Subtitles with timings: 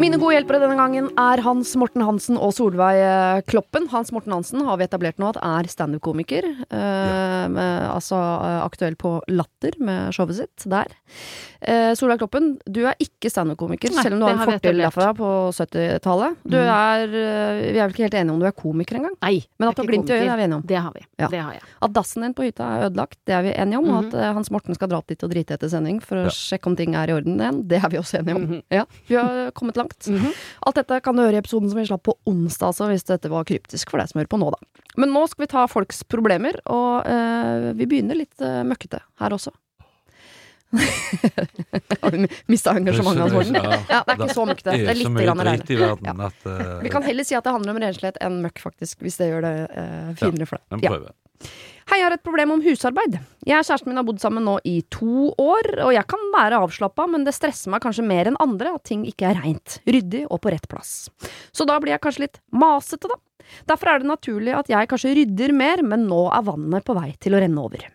[0.00, 3.84] Mine gode hjelpere denne gangen er Hans Morten Hansen og Solveig Kloppen.
[3.92, 6.46] Hans Morten Hansen har vi etablert nå at er standup-komiker.
[6.72, 7.66] Eh, ja.
[7.92, 10.88] altså eh, aktuell på Latter med showet sitt der.
[11.60, 15.28] Eh, Solveig Kloppen, du er ikke standup-komiker, selv om du har en fortid derfra på
[15.58, 16.38] 70-tallet.
[16.48, 16.70] Du Mhm.
[16.70, 19.18] er eh, Vi er vel ikke helt enige om du er komiker engang?
[19.20, 19.44] Nei.
[19.60, 20.64] Men at du har glimt i øyet, er vi enige om.
[20.72, 21.04] Det har vi.
[21.20, 21.28] Ja.
[21.28, 21.62] Det har jeg.
[21.82, 23.90] At dassen din på hytta er ødelagt, det er vi enige om.
[23.90, 24.08] Og Mhm.
[24.08, 26.30] at eh, Hans Morten skal dra opp dit og drite etter sending for å Ja.
[26.32, 28.46] sjekke om ting er i orden igjen, det er vi også enige om.
[28.48, 28.62] Mhm.
[28.70, 29.89] Ja, vi har kommet langt.
[30.10, 30.34] Mhm.
[30.66, 33.30] Alt dette kan du høre i episoden som vi slapp på onsdag, altså, hvis dette
[33.32, 34.84] var kryptisk for deg som hører på nå, da.
[35.00, 39.36] Men nå skal vi ta folks problemer, og eh, vi begynner litt uh, møkkete her
[39.36, 39.52] også.
[42.00, 43.54] Har du mista engasjementet hans, Morten?
[43.54, 44.76] Ja, det er ikke så møkkete.
[44.76, 47.54] Det er litt grann drit i verden at eh, Vi kan heller si at det
[47.56, 50.86] handler om renslighet enn møkk, faktisk, hvis det gjør det eh, finere for deg.
[50.86, 51.50] Ja.
[51.88, 53.16] Hei, jeg har et problem om husarbeid.
[53.48, 56.58] Jeg og kjæresten min har bodd sammen nå i to år, og jeg kan være
[56.60, 60.26] avslappa, men det stresser meg kanskje mer enn andre at ting ikke er reint, ryddig
[60.28, 61.08] og på rett plass.
[61.56, 63.16] Så da blir jeg kanskje litt masete, da.
[63.72, 67.08] Derfor er det naturlig at jeg kanskje rydder mer, men nå er vannet på vei
[67.22, 67.88] til å renne over.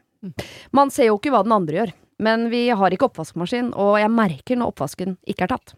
[0.76, 1.94] Man ser jo ikke hva den andre gjør,
[2.24, 5.74] men vi har ikke oppvaskmaskin, og jeg merker når oppvasken ikke er tatt.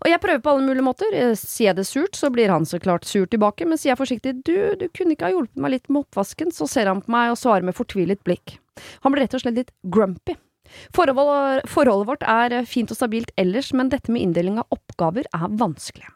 [0.00, 1.12] Og jeg prøver på alle mulige måter.
[1.12, 4.00] Eh, Sier jeg det surt, så blir han så klart sur tilbake, men sier jeg
[4.00, 7.12] forsiktig du, du kunne ikke ha hjulpet meg litt med oppvasken, så ser han på
[7.12, 8.56] meg og svarer med fortvilet blikk.
[9.04, 10.38] Han blir rett og slett litt grumpy.
[10.96, 15.28] Forholdet, forholdet vårt er eh, fint og stabilt ellers, men dette med inndeling av oppgaver
[15.28, 16.08] er vanskelig.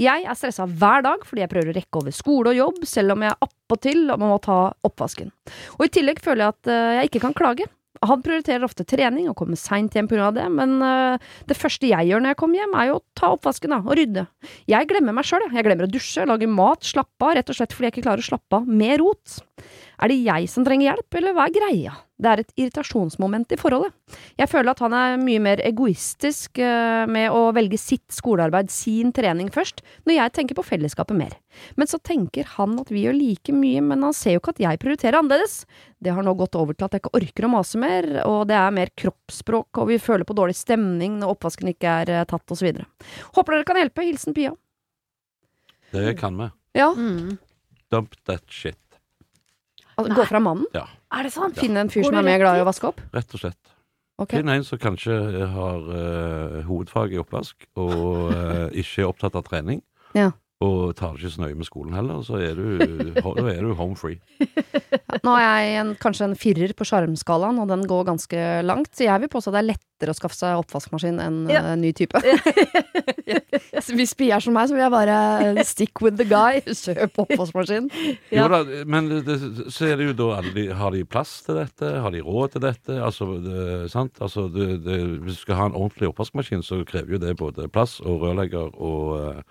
[0.00, 3.12] Jeg er stressa hver dag fordi jeg prøver å rekke over skole og jobb, selv
[3.12, 5.28] om jeg appåtil må ta oppvasken.
[5.76, 7.68] Og i tillegg føler jeg at eh, jeg ikke kan klage.
[8.02, 10.32] Han prioriterer ofte trening og kommer seint hjem pga.
[10.34, 13.32] det, men eh, det første jeg gjør når jeg kommer hjem, er jo å ta
[13.36, 14.26] oppvasken da, og rydde.
[14.70, 15.66] Jeg glemmer meg sjøl, jeg.
[15.66, 18.30] Glemmer å dusje, lage mat, slappe av, rett og slett fordi jeg ikke klarer å
[18.32, 19.38] slappe av med rot.
[20.02, 21.94] Er det jeg som trenger hjelp, eller hva er greia?
[22.22, 23.90] Det er et irritasjonsmoment i forholdet.
[24.38, 29.10] Jeg føler at han er mye mer egoistisk eh, med å velge sitt skolearbeid, sin
[29.16, 31.34] trening først, når jeg tenker på fellesskapet mer.
[31.76, 34.62] Men så tenker han at vi gjør like mye, men han ser jo ikke at
[34.62, 35.64] jeg prioriterer annerledes.
[36.02, 38.58] Det har nå gått over til at jeg ikke orker å mase mer, og det
[38.58, 42.54] er mer kroppsspråk, og vi føler på dårlig stemning når oppvasken ikke er eh, tatt,
[42.62, 42.86] videre.
[43.34, 44.06] Håper dere kan hjelpe.
[44.06, 44.54] Hilsen Pia.
[45.92, 46.52] Det kan vi.
[46.78, 47.38] Ja, Mm.
[47.92, 48.78] Dump that shit.
[49.98, 50.64] altså, gå fra mannen.
[51.12, 51.58] Er det sant?
[51.60, 53.00] Finne en fyr som er mer glad i å vaske opp.
[53.12, 53.72] Rett og slett.
[54.20, 54.38] Okay.
[54.38, 55.16] Finn en som kanskje
[55.50, 59.82] har uh, hovedfag i oppvask, og uh, ikke er opptatt av trening.
[60.16, 60.30] Ja.
[60.62, 62.66] Og tar det ikke så nøye med skolen heller, så er du,
[63.18, 64.20] da er du home free.
[65.22, 68.92] Nå er jeg en, kanskje en firer på sjarmskalaen, og den går ganske langt.
[68.96, 71.64] Så jeg vil påstå at det er lettere å skaffe seg oppvaskmaskin enn Ja.
[71.74, 72.18] en ny type.
[73.92, 75.16] Hvis Pia er som meg, så vil jeg bare
[75.52, 76.60] eh, stick with the guy.
[76.82, 77.88] Kjøp oppvaskmaskin.
[78.32, 78.44] Ja.
[78.44, 79.38] Jo da, men det,
[79.72, 81.92] så er det jo da de, Har de plass til dette?
[82.04, 82.98] Har de råd til dette?
[83.02, 84.20] Altså, det, sant?
[84.24, 87.68] Altså, det, det, hvis du skal ha en ordentlig oppvaskmaskin, så krever jo det både
[87.72, 89.42] plass og rørlegger og eh,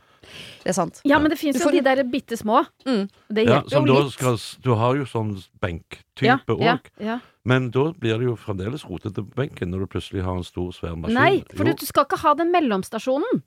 [0.64, 1.02] Det er sant.
[1.06, 2.66] Ja, men det fins jo får- de der bitte små.
[2.86, 3.10] Mm.
[3.34, 4.14] Det ja, hjelper som jo da litt.
[4.14, 5.32] skal, Du har jo sånn
[5.62, 6.62] benktype ja, òg.
[6.62, 7.20] ja, ja.
[7.44, 10.70] Men da blir det jo fremdeles rotete på benken når du plutselig har en stor,
[10.72, 11.16] svær maskin.
[11.18, 13.42] Nei, for du, du skal ikke ha den mellomstasjonen.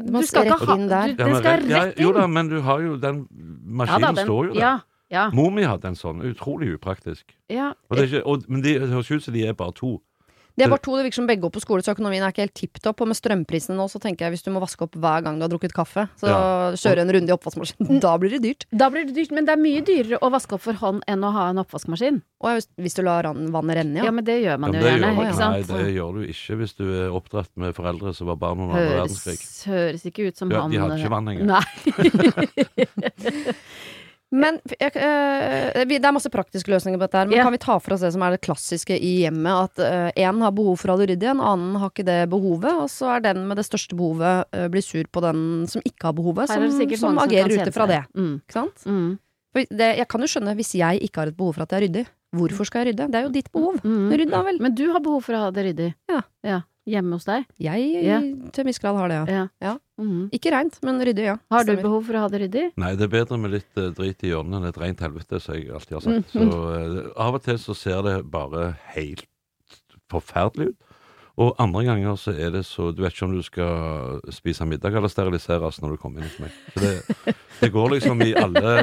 [0.00, 1.08] Du skal ikke ha der.
[1.12, 1.92] Du, den skal rett- ja, inn.
[1.98, 4.60] Jo da, men du har jo den Ja Maskinen da, den- står jo der.
[4.60, 4.80] Ja,
[5.10, 6.22] ja, Mor mi hadde en sånn.
[6.22, 7.24] Utrolig upraktisk.
[7.50, 7.72] ja.
[7.90, 10.00] Og det er ikke, og, men det høres ut som de er bare to.
[10.56, 12.44] Det er bare to, det virker som begge går på skole, så økonomien er ikke
[12.44, 13.00] helt tipp topp.
[13.04, 15.44] Og med strømprisene nå, så tenker jeg hvis du må vaske opp hver gang du
[15.46, 16.40] har drukket kaffe, så Ja.
[16.76, 18.66] kjøre en runde i oppvaskmaskinen, da blir det dyrt.
[18.72, 21.24] Da blir det dyrt, men det er mye dyrere å vaske opp for hånd enn
[21.24, 22.20] å ha en oppvaskmaskin.
[22.40, 24.10] Og hvis, hvis du lar vannet renne, Ja, ja.
[24.16, 26.74] men det gjør man Ja, jo gjerne, gjør, ikke nei, det gjør du ikke hvis
[26.78, 29.38] du er oppdratt med foreldre som var barn under andre verdenskrig.
[29.68, 31.46] høres ikke ut som Ja, han de hadde ikke vann engang.
[31.46, 31.64] Nei.
[34.32, 37.26] Men jeg, eh, det er masse praktiske løsninger på dette her.
[37.26, 37.44] Men Ja.
[37.48, 39.74] kan vi ta for oss det som er det klassiske i hjemmet?
[39.76, 42.70] At én har behov for å ha det ryddig, en annen har ikke det behovet.
[42.84, 46.04] Og så er den med det største behovet øh, blir sur på den som ikke
[46.10, 46.62] har behovet, som,
[46.96, 48.04] som agerer kan ut ifra det.
[48.14, 48.84] Mm, Ikke sant?
[48.86, 49.18] mm,
[49.74, 51.86] det, jeg kan jo skjønne hvis jeg ikke har et behov for at jeg er
[51.88, 52.06] ryddig.
[52.30, 53.10] Hvorfor skal jeg rydde?
[53.10, 53.80] Det er jo ditt behov.
[53.82, 54.10] mm.
[54.14, 54.60] Rydd da vel.
[54.62, 55.94] Men du har behov for å ha det ryddig?
[56.46, 56.60] Ja.
[56.90, 57.46] Hjemme hos deg?
[57.62, 58.18] Jeg Ja.
[58.50, 59.24] til en viss grad har det, ja.
[59.36, 59.46] Ja.
[59.68, 59.74] Ja.
[60.00, 60.28] Mm.
[60.34, 61.36] Ikke reint, men ryddig, ja.
[61.52, 61.82] Har du Stemmer.
[61.86, 62.66] behov for å ha det ryddig?
[62.80, 65.54] Nei, det er bedre med litt uh, drit i hjørnet enn et rent helvete, som
[65.54, 66.34] jeg alltid har sagt.
[66.34, 66.50] Mm.
[66.50, 69.26] Så uh, av og til så ser det bare helt
[70.10, 70.86] forferdelig ut.
[71.40, 74.92] Og andre ganger så er det så Du vet ikke om du skal spise middag
[74.98, 76.56] eller steriliseres når du kommer inn hos meg.
[76.74, 78.74] Så det, det går liksom i alle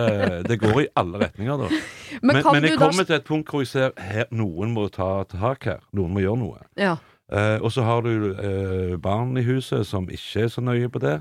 [0.48, 1.68] Det går i alle retninger, da.
[2.24, 4.25] Men Men, kan men jeg du da kommer til et punkt hvor jeg ser her,
[4.31, 5.83] noen må ta tak her.
[5.94, 6.63] Noen må gjøre noe.
[6.80, 6.95] Ja.
[7.31, 11.00] Eh, og så har du eh, barn i huset som ikke er så nøye på
[11.03, 11.18] det.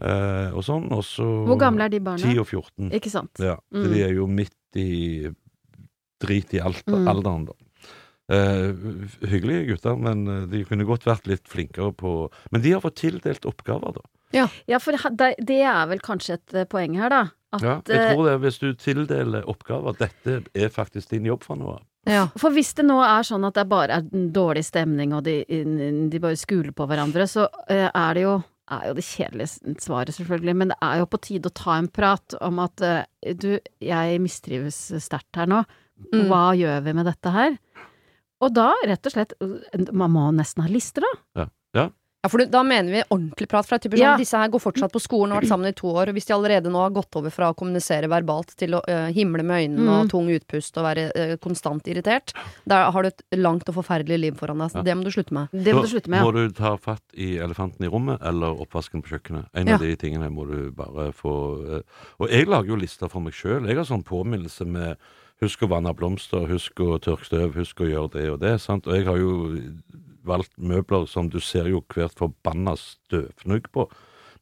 [0.00, 0.90] Eh, og sånn.
[0.92, 2.22] Og så Hvor gamle er de barna?
[2.24, 2.90] 10 og 14.
[2.96, 3.32] Ikke sant?
[3.40, 3.92] Ja, så Mm.
[3.92, 5.28] de er jo midt i
[6.20, 7.06] drit i alt, Mm.
[7.08, 7.52] alderen, da.
[8.28, 8.72] Eh,
[9.28, 12.96] hyggelige gutter, men eh, de kunne godt vært litt flinkere på Men de har fått
[12.96, 14.00] tildelt oppgaver, da.
[14.66, 17.20] Ja, for det det er vel kanskje et eh, poeng her, da.
[17.52, 21.54] At, Ja, jeg tror det, Hvis du tildeler oppgaver Dette er faktisk din jobb fra
[21.54, 21.82] nå av.
[22.06, 22.26] Ja.
[22.38, 25.40] For hvis det nå er sånn at det bare er en dårlig stemning, og de,
[25.46, 28.36] de bare skuler på hverandre, så eh, er det jo
[28.66, 31.86] er jo det kjedelige svaret, selvfølgelig, men det er jo på tide å ta en
[31.86, 33.04] prat om at eh,
[33.38, 35.64] du, jeg mistrives sterkt her nå,
[35.96, 36.26] Mm.
[36.28, 37.54] hva gjør vi med dette her?
[38.44, 39.30] Og da, rett og slett,
[39.96, 41.12] man må nesten ha lister, da.
[41.40, 41.46] Ja,
[42.28, 43.66] for da mener vi ordentlig prat.
[43.66, 44.14] fra er Ja.
[44.16, 46.08] sånn, Disse her går fortsatt på skolen og har vært sammen i to år.
[46.08, 49.12] Og hvis de allerede nå har gått over fra å kommunisere verbalt til å øh,
[49.14, 49.88] himle med øynene Mm.
[50.00, 52.32] og tung utpust og være øh, konstant irritert,
[52.66, 54.70] da har du et langt og forferdelig liv foran deg.
[54.70, 54.82] Så Ja.
[54.82, 55.48] det må du slutte med.
[55.52, 56.22] Det må du slutte med.
[56.24, 59.46] Må du ta fatt i elefanten i rommet eller oppvasken på kjøkkenet.
[59.54, 59.74] En Ja.
[59.74, 61.82] av de tingene må du bare få eh,
[62.18, 63.66] Og jeg lager jo lister for meg sjøl.
[63.68, 64.96] Jeg har sånn påminnelse med
[65.42, 68.58] Husk å vanne blomster, husk å tørke støv, husk å gjøre det og det.
[68.58, 68.86] sant?
[68.86, 69.60] Og jeg har jo
[70.28, 73.88] valgt møbler som du ser jo hvert forbanna støvnugg på.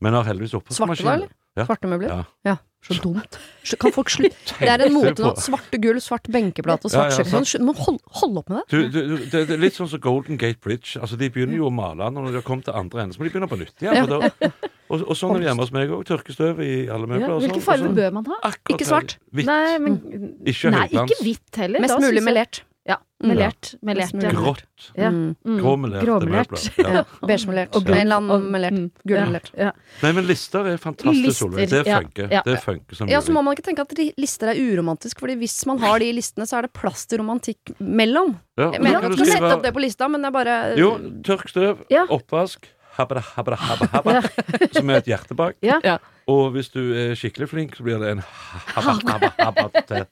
[0.05, 1.11] Men har heldigvis Svarte da, oppvaskmaskin.
[1.15, 1.35] eller?
[1.55, 1.67] Ja.
[1.69, 2.11] Svarte møbler?
[2.11, 2.25] Ja.
[2.51, 2.57] Ja.
[2.85, 3.39] Så dumt.
[3.65, 4.37] Så Kan folk slutte?
[4.61, 5.31] Det er en mote det nå.
[5.41, 8.65] Svarte gulv, svart benkeplate og svart Ja, ja, må hold, hold opp med det.
[8.69, 10.99] Du, du, du, det, det er litt sånn som Golden Gate Bridge.
[11.01, 13.17] Altså, De begynner jo å male når de har kommet til andre enden.
[13.17, 14.05] Så må de begynne på nytt igjen.
[14.05, 14.53] Ja, ja.
[14.93, 16.05] Og, og sånn er det hjemme hos meg òg.
[16.11, 17.39] Tørkestøv i alle møbler.
[17.41, 18.39] Hvilken sånn, farge bør man ha?
[18.51, 19.17] Akkurat Ikke svart.
[19.33, 19.49] Hvitt.
[19.49, 19.97] Nei, men
[20.53, 21.87] Ikke Nei, ikke hvitt heller.
[21.87, 22.61] Mest Da mulig melert.
[22.87, 23.29] Ja, Mm.
[23.31, 23.69] melert.
[23.81, 24.31] Melert, ja.
[24.37, 24.91] Grått.
[24.99, 25.09] Ja.
[25.09, 25.37] Mm.
[25.47, 25.59] Mm.
[25.63, 26.51] Gråmelerte Gråmelert.
[26.51, 26.95] møbler.
[26.95, 27.03] Ja.
[27.31, 27.77] Beigemelert.
[27.79, 28.75] Og En eller melert.
[28.77, 28.91] mm.
[29.09, 29.49] Gulmelert.
[29.57, 29.71] Ja, ja.
[30.03, 31.71] Nei, men lister er fantastisk, Lister, Solveig.
[31.71, 32.29] Det funker.
[32.35, 32.43] ja.
[32.45, 35.39] Det funker som Ja, så må man ikke tenke at li- lister er uromantisk, Fordi
[35.41, 38.35] hvis man har de listene, så er det plass til romantikk mellom.
[38.59, 40.77] Ja, men, men, kan du skrive- sette opp det på lista, men det er bare
[40.77, 42.05] Jo, tørk støv, Ja.
[42.11, 44.21] oppvask, habra, habra, habra, habba,
[44.77, 45.57] som er et hjerte bak.
[45.63, 45.81] Ja.
[45.83, 45.97] Ja.
[46.29, 48.23] Og hvis du er skikkelig flink, så blir det en
[48.77, 50.05] habra, habra, habra til.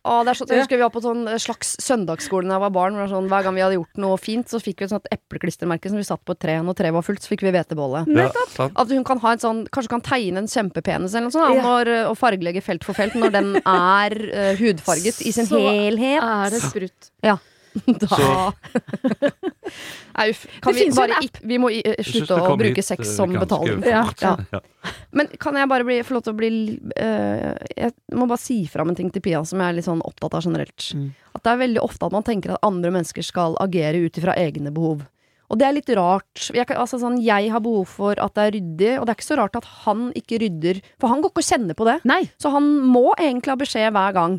[0.00, 2.70] Å, det er så, jeg husker vi var på sånn slags søndagsskole da jeg var
[2.72, 2.94] barn.
[2.96, 5.92] Var sånn, hver gang vi hadde gjort noe fint, så fikk vi et sånt epleklistremerke
[5.92, 6.54] som vi satt på et tre.
[6.64, 8.06] Når treet var fullt, så fikk vi hvetebolle.
[8.16, 8.30] Ja.
[8.70, 11.66] At hun kan ha en sånn Kanskje kan tegne en kjempepenis eller noe sånt, Ja.
[11.68, 16.24] når, og fargelegge felt for felt når den er uh, hudfarget i sin Så helhet.
[16.24, 17.12] Er det sprutt?
[18.00, 18.52] Da Så-
[20.16, 20.46] Nei, uff.
[20.60, 23.12] Kan Det vi bare en ikke Vi må i- slutte å bruke hit, sex eh,
[23.14, 23.82] som betaling.
[23.86, 24.02] Ja.
[24.20, 24.36] Ja.
[24.52, 24.60] Ja.
[25.12, 26.50] Men kan jeg bare bli, få lov til å bli
[27.00, 30.02] uh, Jeg må bare si fram en ting til Pia som jeg er litt sånn
[30.04, 30.90] opptatt av generelt.
[30.96, 31.08] Mm.
[31.34, 34.34] At det er veldig ofte at man tenker at andre mennesker skal agere ut ifra
[34.36, 35.06] egne behov.
[35.50, 36.50] Og det er litt rart.
[36.54, 39.18] Jeg, kan- altså sånn, jeg har behov for at det er ryddig, og det er
[39.18, 40.78] ikke så rart at han ikke rydder.
[41.02, 41.96] For han går ikke og kjenner på det.
[42.06, 42.20] Nei.
[42.38, 44.36] Så han må egentlig ha beskjed hver gang.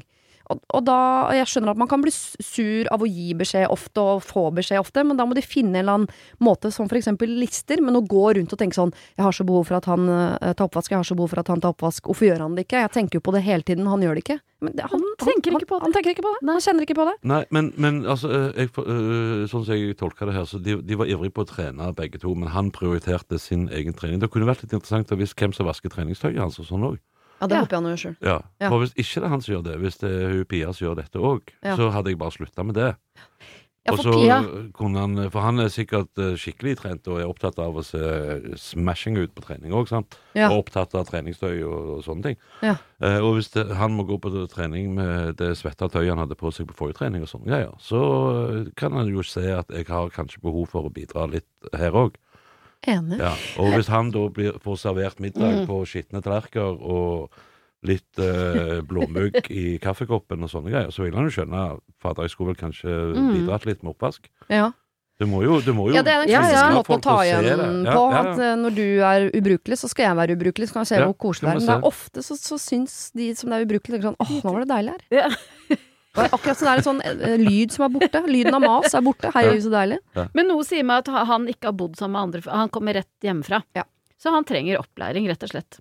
[0.52, 1.00] Og, og da,
[1.38, 4.82] Jeg skjønner at man kan bli sur av å gi beskjed ofte og få beskjed
[4.82, 7.98] ofte, men da må de finne en eller annen måte, som for eksempel lister, men
[7.98, 10.68] å gå rundt og tenke sånn Jeg har så behov for at han uh, tar
[10.68, 12.06] oppvask, jeg har så behov for at han tar oppvask.
[12.08, 12.84] Hvorfor gjør han det ikke?
[12.86, 14.42] Jeg tenker jo på det hele tiden, han gjør det ikke.
[14.62, 15.86] Men det, Han tenker ikke på det.
[15.88, 16.42] Han tenker ikke på det.
[16.50, 17.16] Han kjenner ikke på det.
[17.32, 20.76] Nei, men, men altså, eh, jeg, eh, sånn som jeg tolker det her, så de,
[20.86, 24.22] de var ivrige på å trene begge to, men han prioriterte sin egen trening.
[24.22, 27.02] Det kunne vært litt interessant å visst hvem som vasker treningstøyet hans og sånn òg.
[27.42, 27.62] Ja, det Ja.
[27.66, 28.18] håper jeg han gjør sjøl.
[28.22, 28.38] Ja.
[28.62, 28.70] Ja.
[28.70, 30.86] For hvis ikke det er han som gjør det, hvis det er hun Pia som
[30.88, 31.76] gjør dette òg, Ja.
[31.76, 32.96] så hadde jeg bare slutta med det.
[33.82, 34.36] Ja, for Pia
[34.78, 37.98] kunne han For han er sikkert eh, skikkelig trent og er opptatt av å se
[38.56, 39.90] smashing ut på trening òg.
[40.38, 40.52] Ja.
[40.52, 42.38] Og opptatt av treningstøy og, og sånne ting.
[42.62, 42.76] Ja.
[43.02, 46.38] Eh, og hvis det, han må gå på trening med det svetta tøyet han hadde
[46.38, 48.04] på seg på forrige trening, og sånne greier, så
[48.68, 51.92] eh, kan han jo se at jeg har kanskje behov for å bidra litt her
[51.98, 52.14] òg.
[52.88, 53.20] Enig.
[53.22, 53.36] Ja.
[53.62, 57.30] Og hvis han da blir, får servert middag på skitne tallerkener og
[57.86, 61.66] litt eh, blåmugg i kaffekoppen og sånne greier, så vil han jo skjønne
[62.02, 63.34] Fader, jeg skulle vel kanskje Mm.
[63.36, 64.30] bidratt litt med oppvask.
[64.50, 64.72] Ja.
[65.22, 66.62] Du må jo, du må jo Ja, det er den Ja, ja.
[66.74, 67.46] måten å ta igjen.
[67.46, 67.56] Ja,
[67.94, 68.06] på.
[68.10, 68.22] ja, ja.
[68.22, 70.70] At eh, når du er ubrukelig, så skal jeg være ubrukelig.
[70.72, 71.60] Så kan vi se Ja, hvor koselig det er.
[71.60, 74.66] Men det er ofte så, så syns de som er ubrukelige, sånn åh, nå var
[74.66, 75.06] det deilig her.
[75.22, 75.78] Ja.
[76.12, 78.22] Det er akkurat sånn det er en sånn eh, lyd som er borte.
[78.28, 79.32] Lyden av mas er borte.
[79.32, 80.00] Herregud, så deilig.
[80.36, 83.00] Men noe sier meg at han ikke har bodd sammen med andre, for han kommer
[83.00, 83.62] rett hjemmefra.
[83.78, 83.86] Ja.
[84.22, 85.80] Så han trenger opplæring, rett og slett.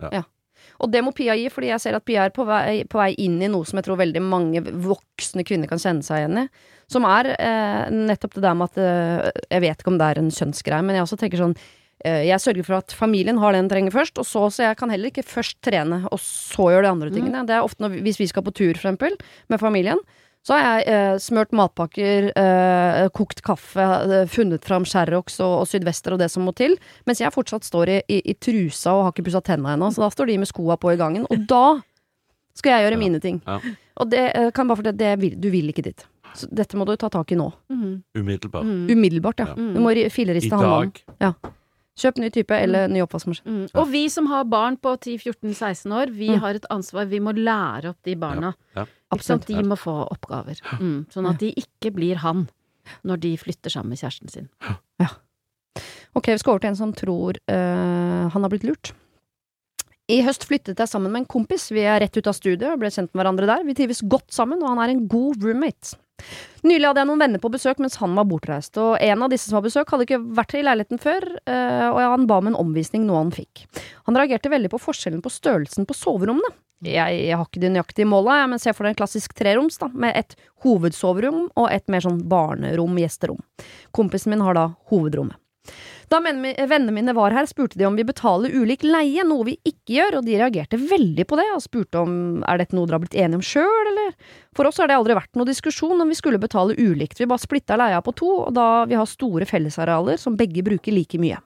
[0.80, 3.10] Og det må Pia gi, fordi jeg ser at Pia er på vei, på vei
[3.20, 6.46] inn i noe som jeg tror veldig mange voksne kvinner kan kjenne seg igjen i.
[6.90, 10.20] Som er eh, nettopp det der med at eh, Jeg vet ikke om det er
[10.22, 13.60] en kjønnsgreie, men jeg også tenker sånn eh, Jeg sørger for at familien har det
[13.60, 16.86] den trenger først, og så, så jeg kan heller ikke først trene, og så gjøre
[16.86, 17.42] de andre tingene.
[17.46, 19.18] Det er ofte når, hvis vi skal på tur, for eksempel,
[19.52, 19.98] med familien.
[20.42, 25.68] Så har jeg eh, smørt matpakker, eh, kokt kaffe, eh, funnet fram Sherrox og, og
[25.68, 26.78] Sydvester og det som må til.
[27.04, 29.90] Mens jeg fortsatt står i, i, i trusa og har ikke pussa tenna ennå.
[29.92, 31.26] Så da står de med skoa på i gangen.
[31.28, 31.82] Og da
[32.56, 33.02] skal jeg gjøre Ja.
[33.04, 33.42] mine ting.
[33.44, 33.58] Ja.
[34.00, 36.06] Og det eh, kan bare fortelle det du vil ikke dit.
[36.32, 37.50] Så dette må du ta tak i nå.
[37.68, 37.92] Mhm.
[38.16, 38.64] umiddelbart.
[38.64, 38.88] Mm.
[38.96, 39.50] Umiddelbart, ja.
[39.52, 39.54] Ja.
[39.74, 40.56] Du må ri- I dag.
[41.20, 41.34] halvannen.
[42.00, 43.44] Kjøp ny type eller ny oppvaskmaskin.
[43.46, 43.64] Mm.
[43.76, 46.38] Og vi som har barn på 10-14-16 år, vi Mm.
[46.40, 47.04] har et ansvar.
[47.10, 48.54] Vi må lære opp de barna.
[48.74, 48.86] Ja, ja.
[49.12, 49.46] Absolutt.
[49.50, 50.60] De må få oppgaver.
[50.80, 51.06] Mm.
[51.12, 52.48] Sånn at de ikke blir han
[53.04, 54.48] når de flytter sammen med kjæresten sin.
[56.16, 58.92] Ok, vi skal over til en som tror uh, han har blitt lurt.
[60.10, 61.68] I høst flyttet jeg sammen med en kompis.
[61.70, 63.62] Vi er rett ut av studiet og ble kjent med hverandre der.
[63.68, 65.94] Vi trives godt sammen, og han er en god roommate.
[66.66, 69.48] Nylig hadde jeg noen venner på besøk mens han var bortreist, og en av disse
[69.48, 72.58] som var besøk, hadde ikke vært i leiligheten før, eh, og han ba om en
[72.60, 73.64] omvisning, noe han fikk.
[74.08, 76.52] Han reagerte veldig på forskjellen på størrelsen på soverommene.
[76.80, 79.76] Jeg, jeg har ikke de nøyaktige måla, jeg, men se for deg en klassisk treroms,
[79.82, 83.40] da, med et hovedsoverom og et mer sånn barnerom-gjesterom.
[83.96, 85.36] Kompisen min har da hovedrommet.
[86.10, 89.94] Da vennene mine var her, spurte de om vi betaler ulik leie, noe vi ikke
[89.94, 93.04] gjør, og de reagerte veldig på det, og spurte om er dette noe dere har
[93.04, 94.16] blitt enige om sjøl, eller?
[94.58, 97.44] For oss har det aldri vært noe diskusjon om vi skulle betale ulikt, vi bare
[97.44, 101.38] splitta leia på to, og da vi har store fellesarealer som begge bruker like mye.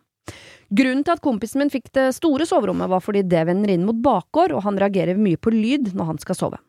[0.73, 4.00] Grunnen til at kompisen min fikk det store soverommet, var fordi det vender inn mot
[4.00, 6.64] bakgård, og han reagerer mye på lyd når han skal sove.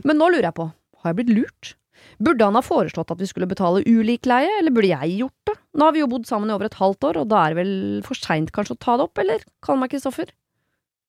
[0.00, 0.70] Men nå lurer jeg på,
[1.02, 1.76] har jeg blitt lurt?
[2.22, 5.56] Burde han ha foreslått at vi skulle betale ulik leie, eller burde jeg gjort det?
[5.74, 7.60] Nå har vi jo bodd sammen i over et halvt år, og da er det
[7.62, 9.46] vel for seint kanskje å ta det opp, eller?
[9.64, 10.30] Kall meg Kristoffer.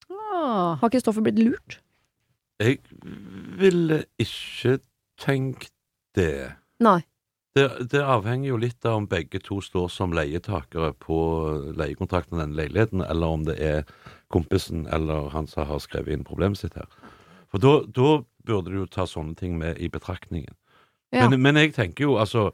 [0.09, 0.77] Åh.
[0.81, 1.79] Har Kristoffer blitt lurt?
[2.63, 2.79] Jeg
[3.59, 4.79] ville ikke
[5.21, 5.73] tenkt
[6.15, 6.55] det.
[6.83, 7.01] Nei.
[7.55, 7.67] det.
[7.91, 11.17] Det avhenger jo litt av om begge to står som leietakere på
[11.75, 13.83] leiekontrakten i denne leiligheten, eller om det er
[14.31, 16.87] kompisen eller han som har skrevet inn problemet sitt her.
[17.51, 20.55] For da, da burde du jo ta sånne ting med i betraktningen.
[21.15, 21.29] Ja.
[21.29, 22.49] Men, men jeg tenker jo, altså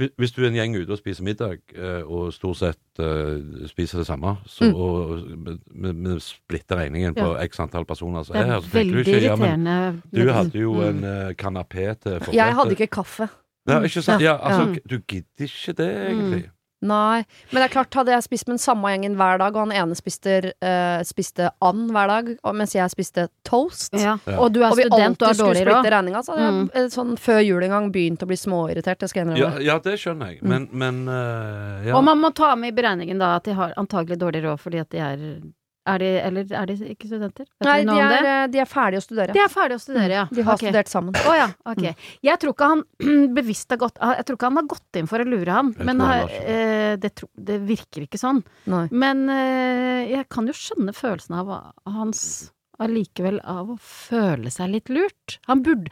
[0.00, 3.98] hvis- du er en gjeng ute og spiser middag, eh, og stort sett uh, spiser
[4.00, 4.74] det samme, så, Mm.
[4.74, 5.20] og
[5.74, 8.98] vi- splitter regningen på x antall personer som Det er her, er så tenker du
[9.04, 10.88] ikke ja, men du hadde jo Mm.
[10.88, 12.34] en uh, kanapé til forrett.
[12.34, 13.28] Jeg hadde ikke kaffe.
[13.68, 14.22] Ja, ikke sant?
[14.22, 14.78] Ja, altså, Ja.
[14.90, 16.50] du gidder ikke det, egentlig.
[16.82, 17.22] Nei,
[17.52, 19.72] men det er klart, hadde jeg spist med den samme gjengen hver dag, og han
[19.72, 24.16] ene spiste, uh, spiste and hver dag, og mens jeg spiste toast, Ja.
[24.26, 24.38] Ja.
[24.42, 25.86] Og du er og student, du har dårlig råd.
[25.94, 26.70] regninga, så hadde jeg Mm.
[26.74, 29.64] eh, sånn før jul en gang begynt å bli småirritert, det skal jeg Ja, innrømme.
[29.64, 31.94] ja, det skjønner jeg, men, men uh, ja.
[31.96, 34.80] Og man må ta med i beregningen da at de har antagelig dårlig råd fordi
[34.80, 35.18] at de er
[35.82, 37.46] Er de, eller er de ikke studenter?
[37.58, 39.34] Vet Nei, de er, eh, de er ferdige å studere.
[39.34, 40.24] De er ferdige å studere, ja.
[40.30, 40.70] De har okay.
[40.70, 41.16] studert sammen.
[41.26, 41.96] Oh, ja, okay.
[42.22, 42.84] Jeg tror ikke han
[43.38, 46.02] bevisst har gått Jeg tror ikke han har gått inn for å lure ham, men
[46.04, 48.44] har- har eh, det, tro, det virker ikke sånn.
[48.70, 48.84] Nei.
[48.94, 51.50] Men eh, jeg kan jo skjønne følelsen av
[51.98, 52.24] hans
[52.82, 55.38] allikevel av å føle seg litt lurt.
[55.50, 55.90] Han burde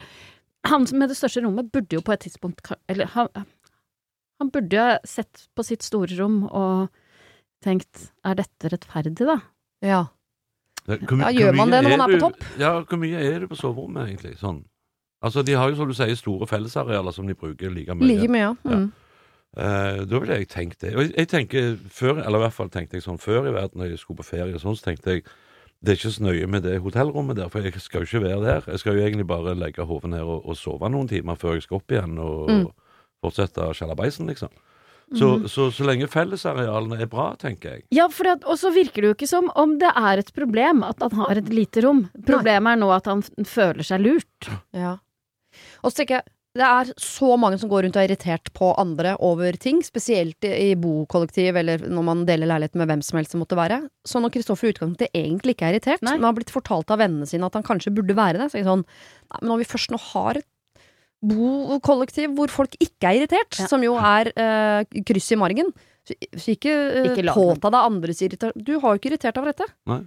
[0.69, 3.27] Han med det største rommet burde jo på et tidspunkt Eller han,
[4.39, 6.91] han burde jo ha sett på sitt store rom og
[7.65, 9.39] tenkt er dette rettferdig, da?
[9.81, 10.03] Ja.
[10.85, 12.43] Hvor Ja, gjør man det når man er på topp?
[12.59, 14.35] Ja, hvor mye er du på soverommet, egentlig?
[14.41, 14.63] Sånn.
[15.21, 18.07] Altså, de har jo, som du sier, store fellesarealer som de bruker like mye.
[18.09, 18.53] Like mye, ja.
[18.65, 18.87] Mm.
[19.51, 20.95] Uh, da ville jeg tenkt det.
[20.95, 23.81] Og jeg, jeg tenker før, eller i hvert fall tenkte jeg sånn før i verden,
[23.81, 25.25] når jeg skulle på ferie og sånn, så tenkte jeg
[25.81, 28.41] det er ikke så nøye med det hotellrommet der, for jeg skal jo ikke være
[28.45, 28.65] der.
[28.69, 31.63] Jeg skal jo egentlig bare legge hodet ned og, og sove noen timer før jeg
[31.65, 32.67] skal opp igjen og, Mm.
[33.21, 34.49] fortsette sjalabaisen, liksom.
[35.17, 37.85] Så, så, så lenge fellesarealene er bra, tenker jeg.
[37.91, 41.03] Ja, for og så virker det jo ikke som om det er et problem at
[41.03, 42.05] han har et lite rom.
[42.27, 44.51] Problemet er nå at han føler seg lurt.
[44.71, 44.97] Ja.
[45.83, 48.73] Og så tenker jeg, det er så mange som går rundt og er irritert på
[48.79, 53.19] andre over ting, spesielt i, i bokollektiv eller når man deler leilighet med hvem som
[53.19, 53.79] helst det måtte være.
[54.07, 56.17] Så når Kristoffer i utgangspunktet egentlig ikke er irritert, Nei.
[56.17, 58.65] men har blitt fortalt av vennene sine at han kanskje burde være det, så er
[58.65, 60.47] jeg sånn Nei, men når vi først nå har et
[61.21, 63.67] bokollektiv hvor folk ikke er irritert, Ja.
[63.69, 65.69] som jo er uh, kryss i margen,
[66.07, 68.63] så, så ikke, uh, Ikke påta deg andres irritasjon.
[68.65, 69.67] Du har jo ikke irritert over dette.
[69.91, 69.99] Nei.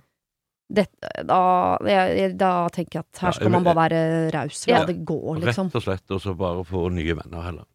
[0.75, 0.87] Det,
[1.29, 1.39] da,
[1.87, 4.01] jeg, jeg, da tenker jeg at her Ja, skal man bare være
[4.35, 4.63] raus.
[4.67, 4.85] La Ja.
[4.89, 5.69] det gå, liksom.
[5.69, 7.67] Rett og slett, og så bare få nye venner heller.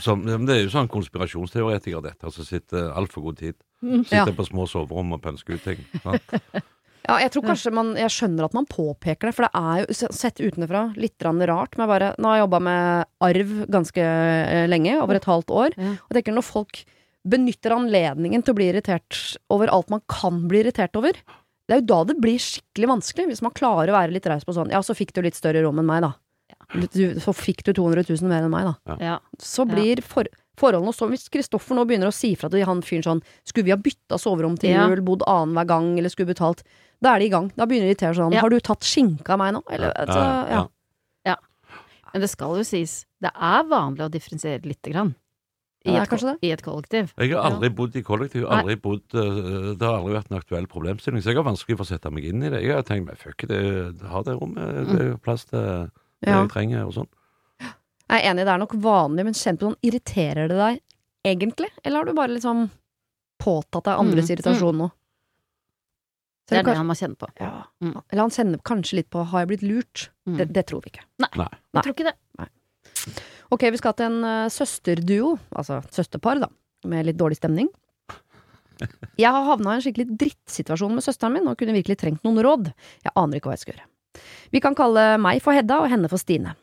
[0.00, 3.56] Som, det er jo sånn konspirasjonsteoretiker, dette, som sitter altfor god tid.
[3.84, 4.24] Sitter Ja.
[4.32, 5.82] på små soverom og pønsker ut ting.
[6.02, 6.32] sant?
[7.04, 10.10] Ja, jeg tror kanskje man Jeg skjønner at man påpeker det, for det er jo
[10.16, 11.76] sett utenfra litt rart.
[11.76, 15.76] Men bare, nå har jeg jobba med arv ganske eh, lenge, over et halvt år.
[15.76, 15.94] Ja.
[16.00, 16.84] Og jeg tenker når folk
[17.24, 19.20] benytter anledningen til å bli irritert
[19.52, 21.16] over alt man kan bli irritert over,
[21.64, 23.30] det er jo da det blir skikkelig vanskelig.
[23.32, 25.64] Hvis man klarer å være litt raus på sånn Ja, så fikk du litt større
[25.64, 26.12] rom enn meg, da.
[26.92, 28.96] Du, så fikk du 200 000 mer enn meg, da.
[29.00, 29.18] Ja.
[29.40, 30.28] Så blir for,
[30.60, 33.74] forholdene så Hvis Kristoffer nå begynner å si fra til han fyren sånn Skulle vi
[33.74, 34.88] ha bytta soverom til Ja.
[34.88, 36.64] jul, bodd annenhver gang, eller skulle betalt
[37.04, 37.50] Da er de i gang.
[37.54, 38.40] Da begynner de å irritere sånn Ja.
[38.44, 39.60] Har du tatt skinka av meg nå?
[39.68, 40.22] Eller, altså,
[40.54, 40.64] ja.
[42.14, 45.08] Men det skal jo sies, det er vanlig å differensiere lite grann.
[45.84, 47.10] I, Ja, et, I et kollektiv.
[47.18, 48.44] Jeg har aldri bodd i kollektiv.
[48.46, 51.84] Aldri bodd, eh, det har aldri vært en aktuell problemstilling, så jeg har vanskelig for
[51.84, 52.62] å sette meg inn i det.
[52.62, 55.58] Jeg har tenkt meg, fuck it, det, ha det rommet, det er jo plass til
[55.58, 55.90] det
[56.30, 56.38] Ja.
[56.40, 57.10] jeg trenger og sånn.
[57.60, 60.80] Jeg er enig, det er nok vanlig, men kjent på sånn Irriterer det deg
[61.26, 61.68] egentlig?
[61.84, 62.70] Eller har du bare liksom
[63.42, 64.88] påtatt deg andres Mm, irritasjon nå.
[64.90, 65.03] Så
[66.44, 67.28] Det er det kanskje- han må kjenne på.
[67.40, 67.52] ja.
[67.80, 68.02] Mm.
[68.12, 70.08] Eller han kjenner kanskje litt på 'har jeg blitt lurt'?
[70.28, 70.36] Mm.
[70.36, 71.04] Det, det tror vi ikke.
[71.18, 71.48] Nei.
[71.74, 72.48] Jeg tror ikke det.
[73.50, 76.48] Ok, vi skal til en uh, søsterduo, altså søsterpar, da,
[76.88, 77.68] med litt dårlig stemning.
[79.16, 82.42] Jeg har havna i en skikkelig drittsituasjon med søsteren min og kunne virkelig trengt noen
[82.42, 82.72] råd.
[83.04, 83.86] Jeg aner ikke hva jeg skal gjøre.
[84.50, 86.56] Vi kan kalle meg for Hedda og henne for Stine.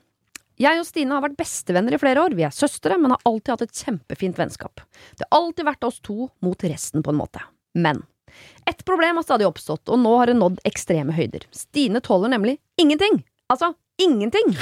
[0.59, 3.53] Jeg og Stine har vært bestevenner i flere år, vi er søstre, men har alltid
[3.53, 4.83] hatt et kjempefint vennskap.
[5.17, 7.41] Det har alltid vært oss to mot resten, på en måte.
[7.73, 8.03] Men
[8.69, 11.47] ett problem har stadig oppstått, og nå har det nådd ekstreme høyder.
[11.55, 13.21] Stine tåler nemlig ingenting.
[13.51, 14.55] Altså ingenting.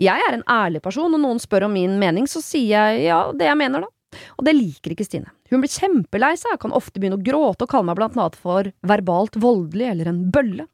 [0.00, 3.20] Jeg er en ærlig person, og noen spør om min mening, så sier jeg ja,
[3.32, 4.20] det jeg mener, da.
[4.38, 5.32] Og det liker ikke Stine.
[5.50, 8.70] Hun blir kjempelei seg kan ofte begynne å gråte og kalle meg blant annet for
[8.86, 10.66] verbalt voldelig eller en bølle.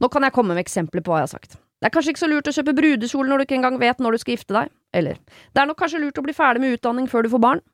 [0.00, 1.56] Nå kan jeg komme med eksempler på hva jeg har sagt.
[1.80, 4.14] Det er kanskje ikke så lurt å kjøpe brudekjole når du ikke engang vet når
[4.14, 4.72] du skal gifte deg.
[4.96, 5.18] Eller
[5.52, 7.64] det er nok kanskje lurt å bli ferdig med utdanning før du får barn.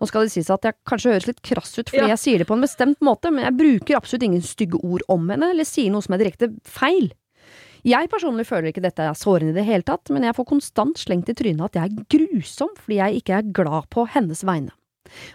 [0.00, 2.12] Nå skal det sies at jeg kanskje høres litt krass ut fordi Ja.
[2.16, 5.28] jeg sier det på en bestemt måte, men jeg bruker absolutt ingen stygge ord om
[5.30, 7.12] henne eller sier noe som er direkte feil.
[7.84, 10.98] Jeg personlig føler ikke dette er sårende i det hele tatt, men jeg får konstant
[11.00, 14.74] slengt i trynet at jeg er grusom fordi jeg ikke er glad på hennes vegne.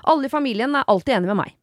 [0.06, 1.56] Alle i familien er alltid enige med meg,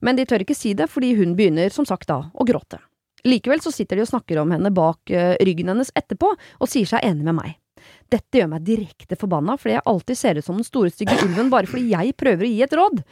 [0.00, 2.80] men de tør ikke si det fordi hun begynner som sagt da å gråte.
[3.28, 6.88] Likevel så sitter de og snakker om henne bak eh, ryggen hennes etterpå og sier
[6.88, 7.58] seg enig med meg.
[8.12, 11.52] Dette gjør meg direkte forbanna fordi jeg alltid ser ut som den store stygge ulven
[11.52, 13.04] bare fordi jeg prøver å gi et råd.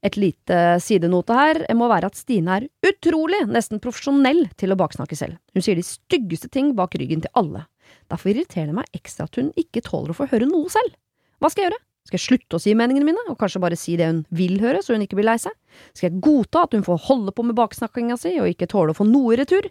[0.00, 5.18] Et lite sidenote her må være at Stine er utrolig, nesten profesjonell til å baksnakke
[5.18, 5.36] selv.
[5.52, 7.66] Hun sier de styggeste ting bak ryggen til alle.
[8.08, 10.96] Derfor irriterer det meg ekstra at hun ikke tåler å få høre noe selv.
[11.40, 11.84] Hva skal jeg gjøre?
[12.08, 14.80] Skal jeg slutte å si meningene mine, og kanskje bare si det hun vil høre,
[14.82, 15.52] så hun ikke blir lei seg?
[15.92, 18.96] Skal jeg godta at hun får holde på med baksnakkinga si, og ikke tåle å
[18.96, 19.68] få noe i retur?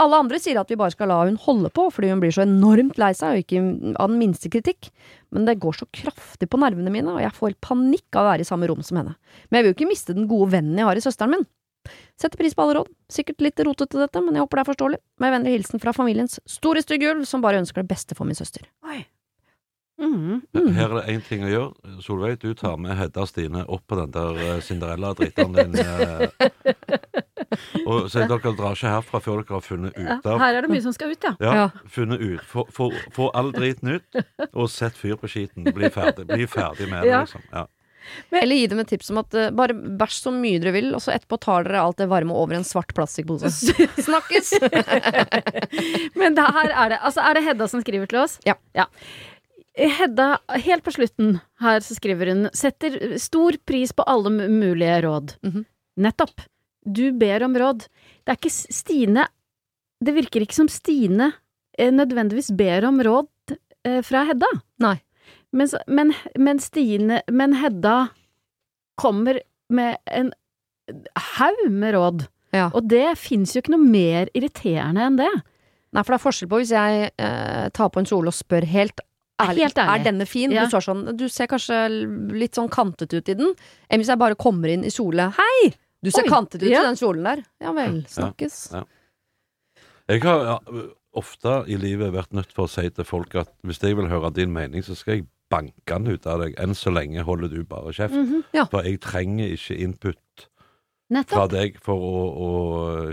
[0.00, 2.44] Alle andre sier at vi bare skal la hun holde på, fordi hun blir så
[2.46, 3.64] enormt lei seg, og ikke
[3.98, 4.92] av den minste kritikk.
[5.34, 8.46] Men det går så kraftig på nervene mine, og jeg får panikk av å være
[8.46, 9.16] i samme rom som henne.
[9.50, 11.46] Men jeg vil jo ikke miste den gode vennen jeg har i søsteren min.
[12.16, 12.92] Setter pris på alle råd.
[13.12, 15.00] Sikkert litt rotete dette, men jeg håper det er forståelig.
[15.20, 18.38] Med vennlig hilsen fra familiens store stygge ulv, som bare ønsker det beste for min
[18.38, 18.64] søster.
[20.00, 20.40] Mm.
[20.54, 20.70] Mm.
[20.74, 21.98] Her er det én ting å gjøre.
[22.02, 25.78] Solveig, du tar med Hedda og Stine opp på den der eh, Cinderella-dritteren din.
[25.84, 26.28] eh,
[27.86, 30.72] og så dere drar ikke herfra før dere har funnet ut av her er det
[30.72, 31.34] mye som skal ut, ja.
[31.38, 32.42] Ja, funnet ut.
[32.50, 35.70] Få, få, få all driten ut, og sett fyr på skiten.
[35.76, 37.22] Bli ferdig, bli ferdig med det, Ja.
[37.26, 37.46] liksom.
[37.52, 37.66] Ja.
[38.36, 41.00] Eller gi dem et tips om at uh, bare bæsj så mye dere vil, og
[41.00, 43.48] så etterpå tar dere alt det varme over en svart plastikkpose.
[44.08, 44.54] Snakkes!
[46.20, 48.36] Men det her er det Altså, er det Hedda som skriver til oss?
[48.44, 48.58] Ja.
[48.76, 48.88] Ja.
[49.74, 55.34] Hedda, helt på slutten her så skriver hun setter stor pris på alle mulige råd.
[55.42, 55.64] Mhm.
[56.04, 56.44] Nettopp.
[56.84, 57.86] Du ber om råd.
[58.24, 59.26] Det er ikke Stine
[60.04, 61.30] Det virker ikke som Stine
[61.78, 63.54] eh, nødvendigvis ber om råd
[63.86, 64.50] eh, fra Hedda.
[64.84, 64.98] Nei.
[65.54, 68.08] Men, men, men Stine Men Hedda
[69.00, 70.32] kommer med en
[71.38, 72.26] haug med råd.
[72.54, 72.68] Ja.
[72.74, 75.30] Og det fins jo ikke noe mer irriterende enn det.
[75.94, 78.66] Nei, for det er forskjell på hvis jeg eh, tar på en kjole og spør
[78.68, 79.00] helt
[79.42, 79.70] ærlig.
[79.76, 80.52] er denne fin?
[80.54, 80.66] Ja.
[80.66, 81.78] Du, sånn, du ser kanskje
[82.34, 83.54] litt sånn kantet ut i den.
[83.88, 85.72] Enn hvis jeg bare kommer inn i kjole Hei!
[86.04, 86.82] Du ser Oi, kantet ut ja.
[86.82, 87.40] i den kjolen der.
[87.64, 88.58] Ja vel, snakkes.
[88.74, 88.82] Ja.
[90.12, 90.56] Jeg har ja,
[91.16, 94.28] ofte i livet vært nødt for å si til folk at hvis jeg vil høre
[94.36, 96.58] din mening, så skal jeg banke den ut av deg.
[96.60, 98.18] Enn så lenge holder du bare kjeft.
[98.18, 98.68] Mhm.
[98.68, 101.50] For jeg trenger ikke input fra Nettopp.
[101.52, 102.50] deg for å, å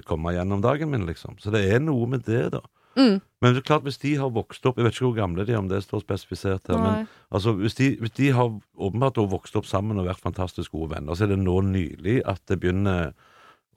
[0.07, 1.37] komme gjennom dagen min, liksom.
[1.39, 2.63] Så det er noe med det, da.
[2.97, 3.19] Mm.
[3.41, 5.53] Men det er klart, hvis de har vokst opp Jeg vet ikke hvor gamle de
[5.53, 6.81] er, om det står spesifisert her.
[6.81, 10.91] Men altså, hvis de, hvis de har åpenbart vokst opp sammen og vært fantastisk gode
[10.95, 13.13] venner, så er det nå nylig at det begynner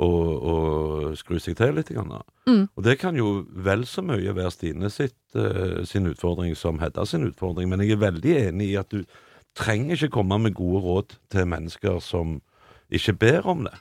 [0.02, 0.54] å, å
[1.18, 1.92] skru seg til litt.
[1.94, 2.16] Grann.
[2.48, 2.66] Mm.
[2.74, 7.06] Og det kan jo vel så mye være Stine sitt, uh, sin utfordring som Hedda
[7.08, 9.04] sin utfordring, men jeg er veldig enig i at du
[9.54, 12.40] trenger ikke komme med gode råd til mennesker som
[12.94, 13.76] ikke ber om det.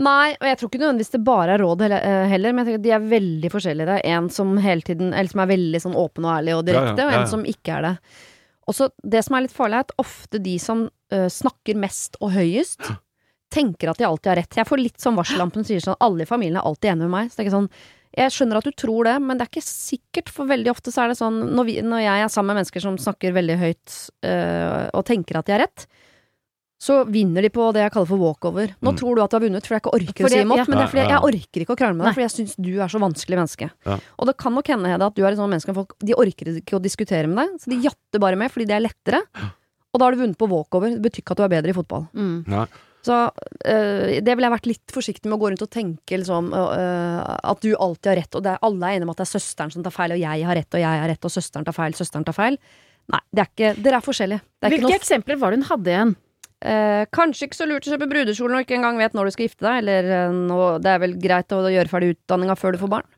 [0.00, 2.80] Nei, og jeg tror ikke nødvendigvis det bare er råd heller, eh, men jeg tenker
[2.80, 3.88] at de er veldig forskjellige.
[3.90, 6.64] Det er en som hele tiden Eller som er veldig sånn åpen og ærlig og
[6.68, 7.94] direkte, Ja, ja, ja, og en som ikke er det.
[8.70, 12.16] Og så det som er litt farlig, er at ofte de som uh, snakker mest
[12.22, 12.86] og høyest,
[13.50, 14.58] tenker at de alltid har rett.
[14.60, 17.32] Jeg får litt sånn varsellampen sier sånn alle i familien er alltid enige med meg.
[17.32, 17.72] Så det er ikke sånn
[18.10, 21.04] jeg skjønner at du tror det, men det er ikke sikkert, for veldig ofte så
[21.04, 23.98] er det sånn når, vi, når jeg er sammen med mennesker som snakker veldig høyt
[24.26, 25.84] øh, og tenker at de har rett,
[26.80, 28.70] så vinner de på det jeg kaller for walkover.
[28.80, 28.96] Nå Mm.
[28.96, 30.64] tror du at du har vunnet for jeg ikke orker Fordi- å si imot, ja.
[30.66, 32.36] men det er fordi Ja, ja, jeg orker ikke å krangle med deg, fordi jeg
[32.38, 33.70] syns du er så vanskelig menneske.
[33.84, 33.98] Ja.
[34.18, 36.46] Og det kan nok hende, Hedda, at du er et sånt menneske folk de orker
[36.56, 39.20] ikke å diskutere med deg, så de jatter bare med fordi det er lettere.
[39.92, 40.88] Og da har du vunnet på walkover.
[40.96, 42.08] Det betyr ikke at du er bedre i fotball.
[42.14, 42.46] Mm.
[42.48, 42.66] Nei.
[43.02, 43.30] Så
[43.66, 47.36] øh, det ville jeg vært litt forsiktig med å gå rundt og tenke liksom, øh,
[47.44, 49.38] at du alltid har rett, og det er, alle er enige om at det er
[49.38, 51.72] søsteren som tar feil, og jeg har rett, og jeg har rett, og søsteren tar
[51.76, 52.58] feil, søsteren tar feil.
[53.10, 54.40] Nei, det er ikke, dere er forskjellige.
[54.40, 56.16] Det er ikke Hvilke noe eksempler var det hun hadde igjen?
[56.60, 59.32] Eh, kanskje ikke så lurt å kjøpe brudekjole når du ikke engang vet når du
[59.32, 62.76] skal gifte deg, eller eh, nå, det er vel greit å gjøre ferdig utdanninga før
[62.76, 63.08] du får barn.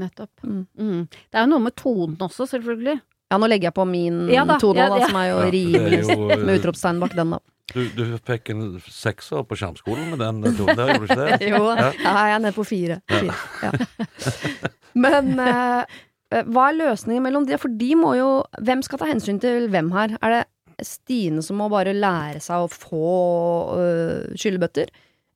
[0.00, 0.30] Nettopp.
[0.44, 0.66] Mm.
[0.78, 1.06] Mm.
[1.08, 2.98] Det er jo noe med tonen også, selvfølgelig.
[3.30, 5.06] Ja, nå legger jeg på min Ja tone, ja, ja.
[5.08, 7.40] som er jo Ja, det er rimelig jo, eh, med utropstegn bak den, da.
[7.70, 11.48] Du, du fikk en sekser på skjermskolen med den tonen der, gjorde du ikke det?
[11.52, 11.90] Jo, Ja.
[12.02, 12.96] jeg er nede på fire.
[13.06, 13.36] fire.
[13.62, 13.72] Ja.
[14.98, 15.84] Men eh,
[16.34, 17.58] eh, hva er løsningen mellom de?
[17.62, 20.16] For de må jo Hvem skal ta hensyn til hvem her?
[20.20, 20.42] Er det
[20.86, 23.04] Stine som må bare lære seg å få
[23.76, 24.90] øh, skyllebøtter?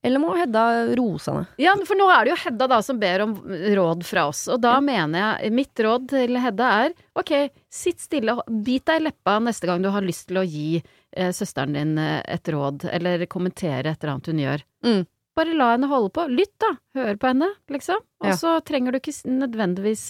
[0.05, 0.63] Eller må Hedda
[0.99, 1.47] rose henne?
[1.57, 4.61] Ja, for nå er det jo Hedda da som ber om råd fra oss, og
[4.61, 7.33] da mener jeg Mitt råd til Hedda er ok,
[7.73, 8.35] sitt stille,
[8.67, 11.97] bit deg i leppa neste gang du har lyst til å gi eh, søsteren din
[11.97, 14.67] eh, et råd, eller kommentere et eller annet hun gjør.
[14.85, 15.03] Mm.
[15.41, 16.29] Bare la henne holde på.
[16.31, 16.75] Lytt, da.
[17.01, 18.05] Hør på henne, liksom.
[18.23, 18.37] Og Ja.
[18.39, 20.05] så trenger du ikke nødvendigvis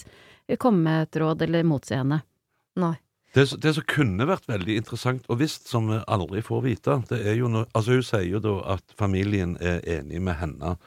[0.61, 2.19] komme med et råd eller motsi henne.
[2.77, 2.93] Nei.
[3.35, 7.19] Det, det som kunne vært veldig interessant, og visst som vi aldri får vite, det
[7.27, 10.77] er jo noe, Altså, hun sier jo da at familien er enig med henne,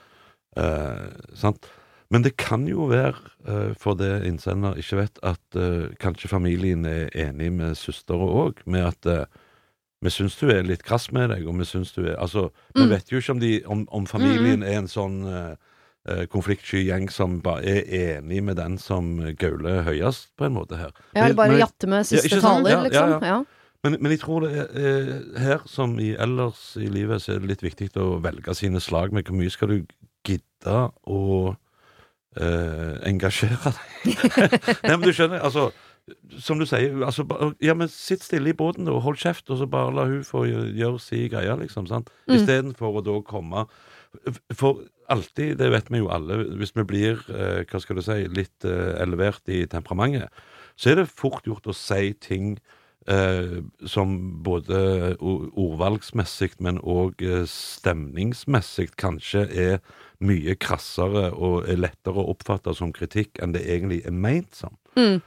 [0.56, 1.68] eh, sant?
[2.10, 6.86] Men det kan jo være, eh, for det innsender ikke vet, at eh, kanskje familien
[6.88, 9.26] er enig med søstera òg, med at eh,
[10.00, 12.84] vi syns du er litt krass med deg, og vi syns du er Altså, vi
[12.86, 12.90] Mm.
[12.90, 15.56] vet jo ikke om, de, om, om familien er en sånn eh,
[16.32, 20.92] konfliktsky gjeng som bare er enig med den som gauler høyest, på en måte her.
[21.14, 23.22] Ja, eller bare Men- jatte med siste ja, taler, Ja, liksom.
[23.22, 23.44] ja.
[23.84, 27.38] Men, men jeg tror det er, eh, her, som i ellers i livet, så er
[27.44, 29.76] det litt viktig å velge sine slag med hvor mye skal du
[30.26, 31.54] gidde å
[32.36, 34.24] eh, engasjere deg.
[34.82, 35.68] Nei, men du skjønner, altså
[36.40, 37.26] Som du sier, altså,
[37.60, 40.46] ja, men sitt stille i båten og hold kjeft, og så bare la hun få
[40.48, 41.86] gjøre, si greia, liksom.
[41.90, 42.08] sant?
[42.26, 42.34] Mm.
[42.38, 43.66] Istedenfor å da komme
[44.56, 48.20] For alltid, det vet vi jo alle, hvis vi blir, eh, hva skal du si,
[48.32, 50.32] litt eh, elevert i temperamentet,
[50.78, 52.58] så er det fort gjort å si ting
[53.10, 59.80] eh, som både ordvalgsmessig, men òg eh, stemningsmessig kanskje er
[60.24, 64.76] mye krassere og er lettere å oppfatte som kritikk enn det egentlig er meint som.
[64.98, 65.20] Mm.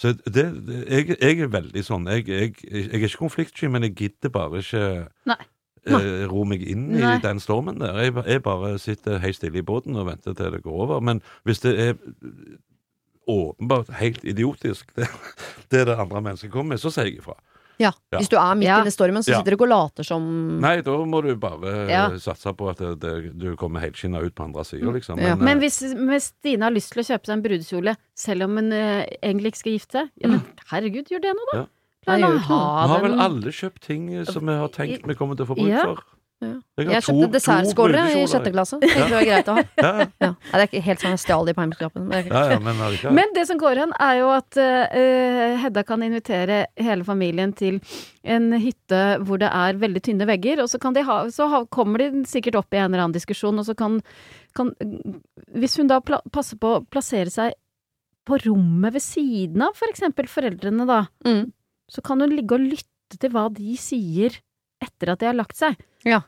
[0.00, 2.08] Så det, det, jeg, jeg er veldig sånn.
[2.10, 4.86] Jeg, jeg, jeg er ikke konfliktsky, men jeg gidder bare ikke
[5.30, 5.38] Nei.
[5.86, 7.96] Eh, ro meg inn i den stormen der.
[8.06, 11.00] Jeg, jeg bare sitter helt stille i båten og venter til det går over.
[11.04, 11.94] Men hvis det er
[13.28, 15.08] åpenbart helt idiotisk, det,
[15.72, 17.36] det det andre mennesket kommer med, så sier jeg ifra.
[17.80, 17.88] Ja.
[18.12, 18.20] Ja.
[18.20, 18.76] Hvis du er midt Ja.
[18.84, 20.22] inne i stormen, så sitter du ikke og later som
[20.62, 22.04] Nei, da må du bare Ja.
[22.12, 25.18] eh, satse på at det, det, du kommer helskinna ut på andre sida, liksom.
[25.18, 25.34] Ja.
[25.34, 28.46] Men, Men eh, hvis, hvis Stine har lyst til å kjøpe seg en brudekjole, selv
[28.46, 31.64] om hun eh, egentlig ikke skal gifte seg, ja, men herregud, gjør det nå, da.
[32.06, 32.16] Ja.
[32.16, 35.46] La gjør vi har vel alle kjøpt ting som vi har tenkt vi kommer til
[35.46, 35.86] å få bruk Ja.
[35.88, 36.04] for.
[36.42, 36.48] Ja.
[36.76, 38.76] Jeg Jeg kjøpte dessertskåler i sjette klasse.
[38.82, 39.62] Det var greit å ha.
[39.84, 40.06] Ja, ja.
[40.20, 40.28] Ja.
[40.50, 42.08] Det er ikke helt sånn jeg stjal de på heimskapen.
[42.10, 43.14] men det ja, ja, men.
[43.16, 47.80] Men det som går an, er jo at uh, Hedda kan invitere hele familien til
[48.24, 51.64] en hytte hvor det er veldig tynne vegger, og så, kan de ha, så ha,
[51.70, 54.00] kommer de sikkert opp i en eller annen diskusjon, og så kan,
[54.58, 54.74] kan
[55.54, 57.54] Hvis hun da pla, passer på å plassere seg
[58.26, 61.52] på rommet ved siden av for eksempel foreldrene, da, Mm.
[61.90, 64.38] Så kan hun ligge og lytte til hva de sier
[64.84, 65.76] etter at de har lagt seg.
[66.04, 66.22] Ja.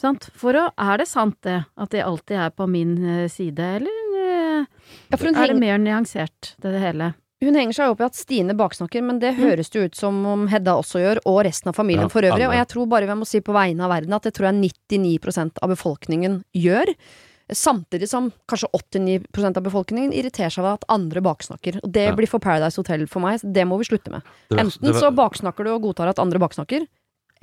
[0.00, 0.26] Sant?
[0.36, 4.16] For å, er det sant det, at de alltid er på min eh, side, eller
[4.20, 4.66] eh,
[5.12, 7.14] Ja, for hun, er det mer nyansert, det, det hele?
[7.46, 10.46] hun henger seg opp i at Stine baksnakker, men det høres det ut som om
[10.50, 12.42] Hedda også gjør, og resten av familien Ja, for øvrig.
[12.42, 12.48] alle.
[12.48, 14.72] Og jeg tror bare vi må si på vegne av verden at det tror jeg
[14.96, 16.92] 99% av befolkningen gjør.
[17.54, 21.78] Samtidig som kanskje 89% av befolkningen irriterer seg over at andre baksnakker.
[21.84, 22.14] Og det Ja.
[22.16, 23.40] blir for Paradise Hotel for meg.
[23.40, 24.22] Det må vi slutte med.
[24.50, 25.00] Var, Enten var...
[25.00, 26.86] så baksnakker du og godtar at andre baksnakker,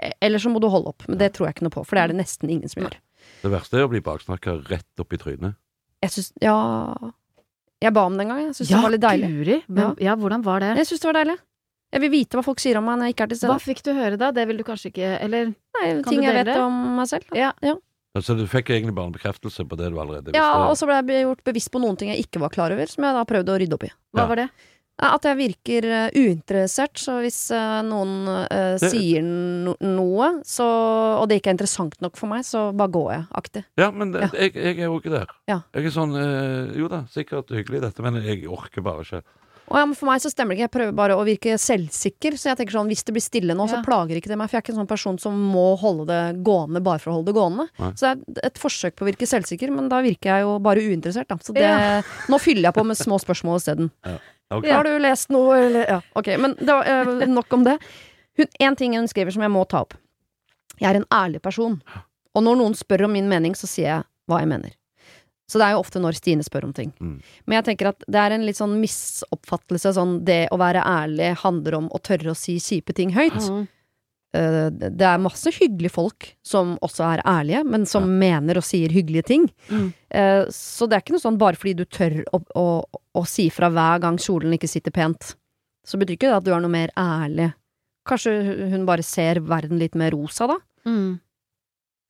[0.02, 1.08] e- eller så må du holde opp.
[1.08, 2.98] Men det tror jeg ikke noe på, for det er det nesten ingen som gjør.
[3.44, 5.56] Det verste er å bli baksnakka rett opp i trynet.
[6.04, 6.58] Jeg syns Ja
[7.82, 8.42] Jeg ba om det en gang.
[8.48, 9.30] Jeg syns det var litt deilig.
[9.32, 9.64] Guri!
[9.68, 10.16] Men, ja.
[10.20, 10.76] hvordan var det?
[10.80, 11.38] Jeg syns det var deilig.
[11.94, 13.82] Jeg vil vite hva folk sier om meg når jeg ikke er til Hva fikk
[13.86, 14.32] du høre da?
[14.36, 17.24] Det vil du kanskje ikke Eller Nei, Kan ting du jeg vet om meg selv.
[17.38, 17.76] Ja, Ja.
[18.14, 20.38] Altså, du fikk egentlig bare en bekreftelse på det du allerede visste.
[20.38, 22.86] Ja, og så ble jeg gjort bevisst på noen ting jeg ikke var klar over,
[22.92, 23.92] som jeg da prøvde å rydde opp i.
[24.14, 24.28] Hva Ja.
[24.30, 24.50] var det?
[25.04, 30.68] At jeg virker eh, uinteressert, så hvis eh, noen uh, Det- sier no noe, så,
[31.18, 33.64] og det ikke er interessant nok for meg, så bare går jeg, aktig.
[33.82, 34.30] Ja, men Ja.
[34.38, 35.34] Jeg, jeg er jo ikke der.
[35.50, 35.62] Ja.
[35.74, 39.24] Jeg er sånn uh, Jo da, sikkert hyggelig dette, men jeg orker bare ikke.
[39.74, 42.36] Og ja, men For meg så stemmer det ikke, jeg prøver bare å virke selvsikker.
[42.38, 43.74] Så jeg tenker sånn, hvis det blir stille nå, Ja.
[43.74, 44.52] så plager ikke det meg.
[44.52, 47.16] For jeg er ikke en sånn person som må holde det gående bare for å
[47.18, 47.66] holde det gående.
[47.82, 47.90] Nei.
[47.98, 50.78] Så det er et forsøk på å virke selvsikker, men da virker jeg jo bare
[50.86, 51.36] uinteressert, da.
[51.42, 52.02] Så det, Ja.
[52.30, 53.90] nå fyller jeg på med små spørsmål isteden.
[54.54, 54.68] Ok.
[54.70, 57.80] Har du lest noe, eller Ja, ok, men det var, eh, nok om det.
[58.38, 59.96] Én en ting hun skriver som jeg må ta opp.
[60.80, 61.82] Jeg er en ærlig person,
[62.36, 64.72] og når noen spør om min mening, så sier jeg hva jeg mener.
[65.54, 66.90] Så det er jo ofte når Stine spør om ting.
[66.98, 67.18] Mm.
[67.46, 71.28] Men jeg tenker at det er en litt sånn misoppfattelse, sånn det å være ærlig
[71.44, 73.38] handler om å tørre å si kjipe ting høyt.
[73.38, 73.68] Mm.
[74.34, 78.90] Uh, det er masse hyggelige folk som også er ærlige, men som mener og sier
[78.90, 79.46] hyggelige ting.
[79.70, 79.92] Mm.
[80.10, 82.66] Uh, så det er ikke noe sånn bare fordi du tør å, å,
[83.14, 85.36] å si fra hver gang kjolen ikke sitter pent,
[85.86, 87.52] så betyr ikke det at du er noe mer ærlig.
[88.10, 88.34] Kanskje
[88.74, 90.58] hun bare ser verden litt mer rosa, da?
[90.90, 91.22] Mm.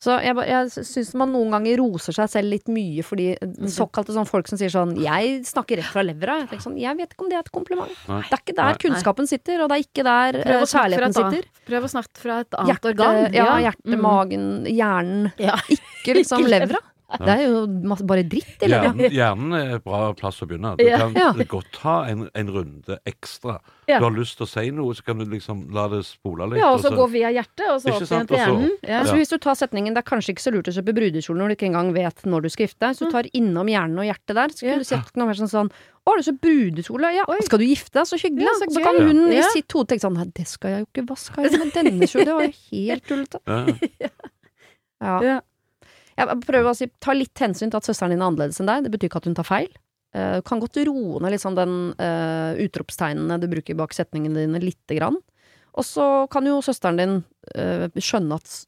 [0.03, 3.27] Så jeg, jeg syns man noen ganger roser seg selv litt mye fordi
[3.71, 6.49] såkalte sånn folk som sier sånn 'jeg snakker rett fra levra'.
[6.51, 7.93] Jeg sånn, jeg vet ikke om det er et kompliment.
[8.09, 8.21] Nei.
[8.27, 8.81] Det er ikke der Nei.
[8.83, 11.43] kunnskapen sitter, og det er ikke der eh, fra kjærligheten sitter.
[11.69, 13.33] Prøv å snakke fra et annet Hjerte, organ.
[13.33, 14.01] ja, hjerte, Mm.
[14.01, 15.31] magen, hjernen.
[15.39, 15.55] Ja.
[15.69, 16.49] Ikke liksom Ikke
[17.19, 18.87] Det er jo masse, bare dritt eller?
[18.87, 20.71] Hjernen, hjernen er et bra plass å begynne.
[20.77, 20.97] Du Ja.
[20.97, 21.31] kan Ja.
[21.45, 23.59] godt ta en, en runde ekstra.
[23.87, 23.99] Ja.
[23.99, 26.59] Du har lyst til å si noe, så kan du liksom la det spole litt.
[26.59, 28.69] Ja, og så og gå via hjertet, og så opp igjen til så- hjernen.
[28.81, 28.99] Ja.
[29.01, 31.47] Altså, hvis du tar setningen 'det er kanskje ikke så lurt å kjøpe brudekjole når
[31.49, 34.05] du ikke engang vet når du skal gifte deg', så du tar innom hjernen og
[34.09, 34.77] hjertet der, så kunne Ja.
[34.79, 37.37] du sette noe mer sånn sånn 'Å, har du så brudekjole?' Ja, Oi.
[37.41, 38.05] skal du gifte deg?
[38.07, 38.43] Så hyggelig.
[38.43, 40.85] Ja, så så kan hun i sitt hode tenke sånn 'nei, det skal jeg jo
[40.91, 43.39] ikke, hva skal jeg med denne kjolen?' Det var jo helt tullete.
[45.01, 45.41] Ja.
[46.17, 46.25] Ja.
[46.25, 46.33] Ja.
[46.33, 48.83] Jeg prøver å si ta litt hensyn til at søsteren din er annerledes enn deg.
[48.85, 49.69] Det betyr ikke at hun tar feil.
[50.13, 54.59] Eh, Du kan godt roe ned liksom den uh, utropstegnene du bruker bak setningene dine,
[54.61, 55.17] lite grann.
[55.73, 57.15] Og så kan jo søsteren din
[57.57, 58.65] uh, skjønne at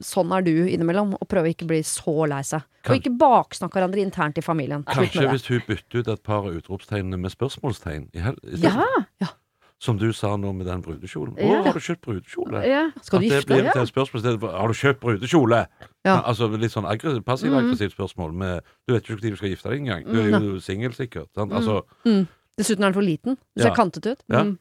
[0.00, 2.62] sånn er du innimellom, og prøve å ikke bli så lei seg.
[2.86, 4.84] Kan- Og ikke baksnakke hverandre internt i familien.
[4.88, 8.70] Kanskje hvis hun bytter ut et par av utropstegnene med spørsmålstegn i hel i Ja.
[8.70, 9.34] stedet.
[9.84, 11.34] Som du sa nå med den brudekjolen.
[11.36, 12.62] Å, har du kjøpt brudekjole?
[12.64, 12.84] ja.
[13.04, 13.66] Skal du gifte deg?
[13.74, 15.60] et spørsmål stedet Har du kjøpt brudekjole?
[16.08, 16.14] Ja.
[16.22, 19.80] Altså litt sånn aggressiv- passiv-aggressivt spørsmål med Du vet ikke når du skal gifte deg
[19.84, 20.04] engang.
[20.08, 21.28] Du er jo singel, sikkert.
[21.36, 21.52] Sant?
[21.52, 22.26] Altså, Mm.
[22.56, 23.36] Dessuten er den for liten.
[23.56, 23.74] Du ser Ja.
[23.74, 24.22] kantet ut.
[24.30, 24.42] ja.
[24.44, 24.58] Mm.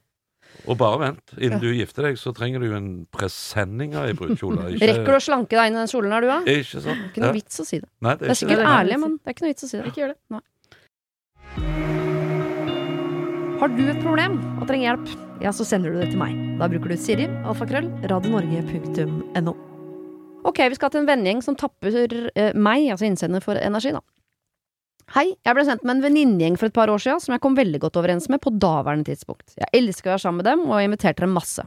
[0.67, 1.31] Og bare vent.
[1.41, 4.67] Innen du gifter deg, så trenger du jo en presenning av ei brudekjole.
[4.75, 6.39] Ikke, Rekker du å slanke deg inn i den kjolen her, du, da?
[6.45, 7.07] Ikke sant?
[7.09, 7.38] Ikke noe Ja.
[7.39, 7.89] vits å si det.
[8.01, 8.65] Nei, det Det er er ikke sikkert det.
[8.65, 8.77] det.
[8.81, 9.86] ærlig, men det er ikke noe vits å si det.
[9.88, 10.13] Ikke gjør
[11.57, 12.03] det.
[13.63, 16.34] Har du et problem og trenger hjelp, ja, så sender du det til meg.
[16.60, 19.54] Da bruker du Siri, alfakrøll, radionorge.no.
[20.43, 24.02] Ok, vi skal til en vennegjeng som tapper eh, meg, altså innsender, for energi, da.
[25.15, 27.56] Hei, jeg ble sendt med en venninnegjeng for et par år siden som jeg kom
[27.56, 29.56] veldig godt overens med på daværende tidspunkt.
[29.56, 31.63] Jeg elsker å være sammen med dem, og jeg inviterte dem masse.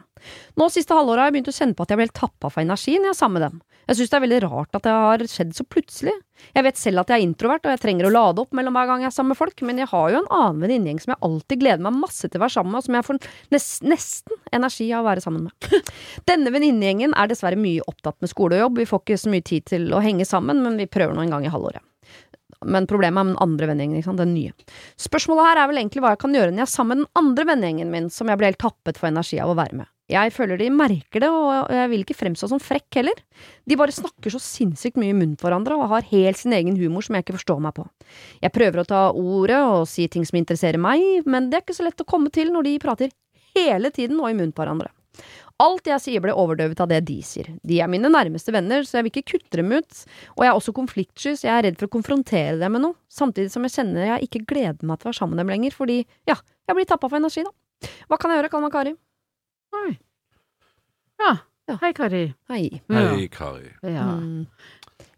[0.61, 2.67] Nå siste halvåret har jeg begynt å kjenne på at jeg ble helt tappa for
[2.67, 3.59] energi når jeg er sammen med dem.
[3.87, 6.15] Jeg synes det er veldig rart at det har skjedd så plutselig.
[6.57, 8.89] Jeg vet selv at jeg er introvert, og jeg trenger å lade opp mellom hver
[8.91, 11.23] gang jeg er sammen med folk, men jeg har jo en annen venninnegjeng som jeg
[11.29, 13.21] alltid gleder meg masse til å være sammen med, og som jeg får
[13.55, 15.91] nest, nesten energi av å være sammen med.
[16.31, 19.47] Denne venninnegjengen er dessverre mye opptatt med skole og jobb, vi får ikke så mye
[19.55, 21.85] tid til å henge sammen, men vi prøver nå en gang i halvåret.
[22.67, 24.55] Men problemet er med den andre vennegjengen, den nye.
[24.99, 27.21] Spørsmålet her er vel egentlig hva jeg kan gjøre når jeg er sammen med den
[27.23, 29.91] andre vennegjengen min, som jeg blir helt tappet for energi av å være med.
[30.07, 33.19] Jeg føler de merker det, og jeg vil ikke fremstå som frekk heller.
[33.67, 36.77] De bare snakker så sinnssykt mye i munnen på hverandre, og har helt sin egen
[36.79, 37.87] humor som jeg ikke forstår meg på.
[38.45, 41.79] Jeg prøver å ta ordet og si ting som interesserer meg, men det er ikke
[41.81, 43.11] så lett å komme til når de prater
[43.57, 44.93] hele tiden og i munnen på hverandre.
[45.65, 47.49] Alt jeg sier blir overdøvet av det de sier.
[47.65, 50.03] De er mine nærmeste venner, så jeg vil ikke kutte dem ut,
[50.37, 52.99] og jeg er også konfliktsky, så jeg er redd for å konfrontere dem med noe,
[53.09, 55.79] samtidig som jeg kjenner jeg ikke gleder meg til å være sammen med dem lenger,
[55.79, 56.37] fordi, ja,
[56.69, 57.89] jeg blir tappa for energi, da.
[58.11, 58.93] Hva kan jeg gjøre, Kalma Kari.
[59.75, 59.99] Oi.
[61.19, 61.37] Ja.
[61.67, 61.79] Ja.
[61.83, 62.25] Hei, Kari.
[62.49, 62.83] Hei.
[62.93, 63.73] Hei, Kari.
[63.83, 64.11] Ja.
[64.21, 64.47] Mm.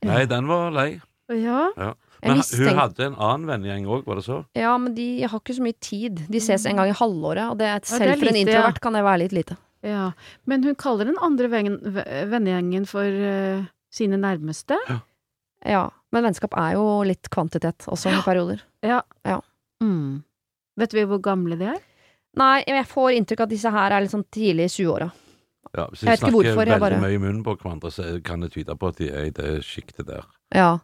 [0.08, 0.90] Nei, den var lei.
[1.28, 1.70] ja.
[1.76, 1.94] ja.
[2.22, 4.40] Men hun hadde en annen vennegjeng òg, var det så?
[4.58, 6.24] Ja, men de har ikke så mye tid.
[6.26, 8.38] De ses en gang i halvåret, og det er Ja, det selv er for en
[8.40, 9.58] introvert kan det være litt lite.
[9.86, 10.08] Ja,
[10.50, 14.78] men hun kaller den andre vennegjengen for uh, sine nærmeste.
[15.62, 15.84] Ja,
[16.14, 18.64] men vennskap er jo litt kvantitet, også i perioder.
[19.78, 20.24] Mm.
[20.78, 21.78] Vet vi hvor gamle de er?
[22.36, 25.08] Nei, jeg får inntrykk av at disse her er litt sånn tidlig i 20-åra.
[25.76, 28.52] Ja, hvis de snakker hvorfor, veldig bare- mye i munnen på hverandre, så kan det
[28.52, 30.22] tyde på at de er i det sjiktet der.
[30.54, 30.78] Ja.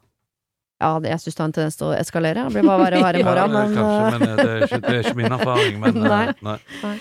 [0.81, 2.43] Ja, det, jeg syns det har en tendens til å eskalere.
[2.49, 4.51] Det blir bare verre og verre i morgen, ja, men kanskje, eh, men eh, det
[4.51, 5.79] er, ikke, det er ikke min erfaring.
[5.81, 6.27] Men, nei.
[6.43, 6.59] Nei.
[6.83, 6.99] nei.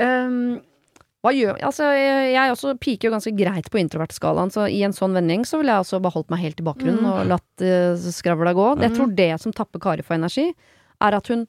[0.00, 0.60] Um,
[1.20, 4.94] hva gjør Altså, jeg, jeg også piker jo ganske greit på introvertskalaen, så i en
[4.96, 7.10] sånn vending så ville jeg også beholdt meg helt i bakgrunnen Mm.
[7.12, 8.70] og latt uh, skravla gå.
[8.80, 10.48] Jeg tror det som tapper Kari for energi,
[11.04, 11.44] er at hun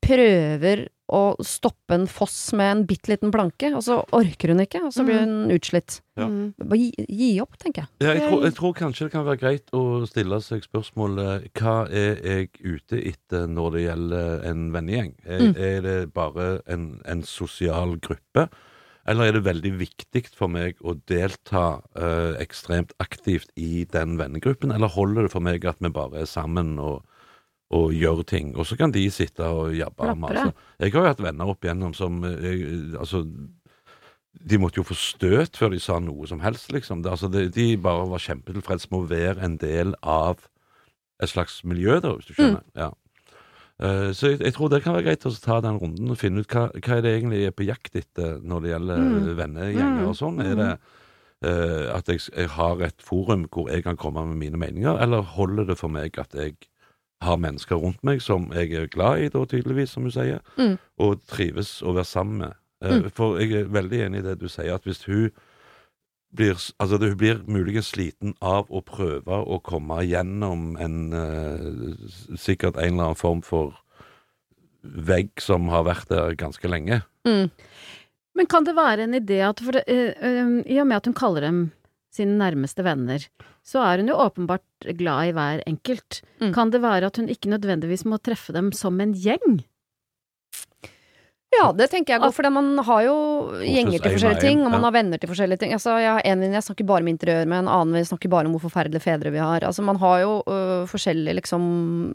[0.00, 4.82] prøver å stoppe en foss med en bitte liten planke, og så orker hun ikke,
[4.84, 6.02] og så blir hun utslitt.
[6.18, 6.26] Ja.
[6.28, 6.54] mm.
[6.60, 7.90] Bare gi, gi opp, tenker jeg.
[8.04, 11.76] Ja, jeg, tror, jeg tror kanskje det kan være greit å stille seg spørsmålet hva
[11.88, 15.14] er jeg ute etter når det gjelder en vennegjeng?
[15.24, 15.54] Er, Mm.
[15.56, 18.48] er det bare en, en sosial gruppe?
[19.08, 24.74] Eller er det veldig viktig for meg å delta eh, ekstremt aktivt i den vennegruppen?
[24.74, 27.00] Eller holder det for meg at vi bare er sammen og,
[27.70, 28.54] og gjør ting?
[28.56, 30.52] Og så kan de sitte og jabbe Altså.
[30.80, 33.24] Jeg har jo hatt venner opp igjennom som eh, jeg, Altså
[34.48, 37.00] de måtte jo få støt før de sa noe som helst, liksom.
[37.02, 40.44] Det, altså, de, de bare var kjempetilfreds med å være en del av
[41.20, 42.62] et slags miljø, da, hvis du skjønner.
[42.78, 42.92] Ja.
[43.82, 46.44] Eh, så jeg, jeg tror det kan være greit å ta den runden og finne
[46.44, 49.28] ut hva, hva er det egentlig er på jakt etter når det gjelder Mm.
[49.42, 50.08] vennegjenger Mm.
[50.12, 50.40] og sånn.
[50.44, 50.70] Er det,
[51.48, 55.26] uh, at jeg, jeg har et forum hvor jeg kan komme med mine meninger, eller
[55.34, 56.54] holder det for meg at jeg
[57.22, 60.78] har mennesker rundt meg som jeg er glad i, da tydeligvis, som du sier, Mm.
[60.98, 62.54] og trives å være sammen med.
[62.82, 63.10] Mm.
[63.12, 65.30] For jeg er veldig enig i det du sier, at hvis hun
[66.34, 72.36] blir, altså det- hun blir muligens sliten av å prøve å komme gjennom en eh,
[72.36, 73.74] sikkert en eller annen form for
[74.84, 77.02] vegg som har vært der ganske lenge.
[77.26, 77.50] Mm.
[78.36, 81.14] Men kan det være en idé at for, eh, eh, I og med at hun
[81.14, 81.72] kaller dem
[82.18, 83.24] sine nærmeste venner,
[83.66, 86.20] så er hun jo åpenbart glad i hver enkelt.
[86.42, 86.52] Mm.
[86.56, 89.60] Kan det være at hun ikke nødvendigvis må treffe dem som en gjeng?
[91.48, 93.14] Ja, det tenker jeg godt, for man har jo
[93.64, 95.72] gjenger til forskjellige ting, og man har venner til forskjellige ting.
[95.72, 98.32] Altså, jeg har en venninne jeg snakker bare om interiør med, en annen venninne snakker
[98.34, 99.64] bare om hvor forferdelige fedre vi har.
[99.64, 101.64] Altså, man har jo øh, forskjellig liksom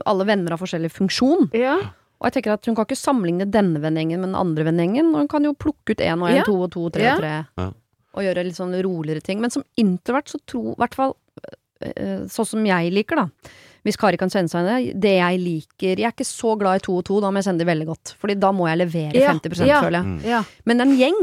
[0.05, 1.49] Alle venner har forskjellig funksjon.
[1.57, 1.79] Ja.
[2.21, 5.09] Og jeg tenker at hun kan ikke sammenligne denne vennegjengen med den andre vennegjengen.
[5.15, 6.45] Og hun kan jo plukke ut én og én, Ja.
[6.47, 7.33] to og to, tre og tre.
[7.57, 7.71] Ja.
[8.13, 9.41] Og gjøre litt sånn roligere ting.
[9.41, 13.53] Men som introvert så tror i hvert fall øh, sånn som jeg liker, da.
[13.83, 14.99] Hvis Kari kan kjenne seg igjen i det.
[15.03, 17.49] Det jeg liker Jeg er ikke så glad i to og to, da må jeg
[17.49, 18.13] sende det veldig godt.
[18.21, 19.81] Fordi da må jeg levere 50 ja.
[19.83, 20.35] føler jeg.
[20.35, 20.43] Ja.
[20.69, 21.19] Men en gjeng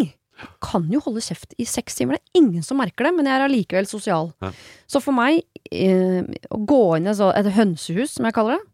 [0.64, 2.16] kan jo holde kjeft i seks timer.
[2.16, 4.31] Det er ingen som merker det, men jeg er allikevel sosial.
[4.40, 4.53] Ja.
[4.88, 8.64] Så for meg, eh, å gå inn i et hønsehus, som jeg kaller det,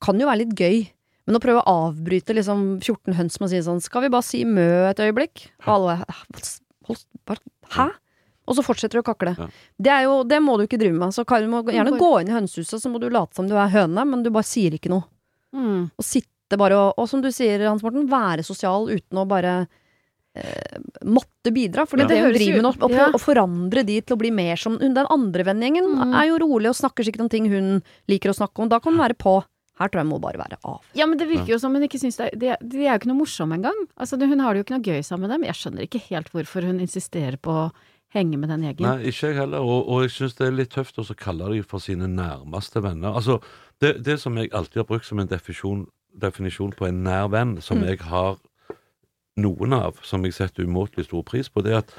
[0.00, 0.78] kan jo være litt gøy.
[1.28, 4.26] Men å prøve å avbryte liksom 14 høns med å si sånn Skal vi bare
[4.26, 5.44] si mø et øyeblikk?
[5.68, 5.98] Og alle
[7.28, 7.42] bare
[7.76, 7.88] Hæ?
[8.50, 9.36] Og så fortsetter du å kakle.
[9.38, 9.46] Ja.
[9.78, 11.12] Det, er jo, det må du ikke drive med.
[11.14, 13.68] Så Kari må gjerne gå inn i hønsehuset, så må du late som du er
[13.70, 15.04] høne, men du bare sier ikke noe.
[15.54, 15.90] Mm.
[15.98, 19.52] Og sitte bare og, og som du sier, Hans Morten, være sosial uten å bare
[20.34, 21.86] eh, måtte bidra.
[21.86, 22.06] For Ja.
[22.08, 24.78] det, det høres driver med ut- å å forandre de til å bli mer som
[24.80, 26.14] hun, Den andre vennegjengen Mm.
[26.14, 28.68] er jo rolig og snakker sikkert om ting hun liker å snakke om.
[28.68, 29.44] Da kan hun være på.
[29.80, 30.82] Her tror jeg må bare være av.
[30.98, 32.98] Ja, men det virker jo som hun ikke syns det er De, de er jo
[33.00, 33.78] ikke noe morsomme engang.
[33.96, 35.46] Altså, hun har det jo ikke noe gøy sammen med dem.
[35.48, 37.70] Jeg skjønner ikke helt hvorfor hun insisterer på å
[38.12, 38.84] henge med den gjengen.
[38.84, 39.64] Nei, ikke jeg heller.
[39.64, 43.14] Og, og jeg syns det er litt tøft å kalle dem for sine nærmeste venner.
[43.16, 43.38] Altså,
[43.80, 45.86] det, det som jeg alltid har brukt som en definisjon,
[46.20, 47.86] definisjon på en nær venn, som Mm.
[47.88, 48.36] jeg har
[49.40, 51.94] noen av, som jeg setter umåtelig stor pris på, det er at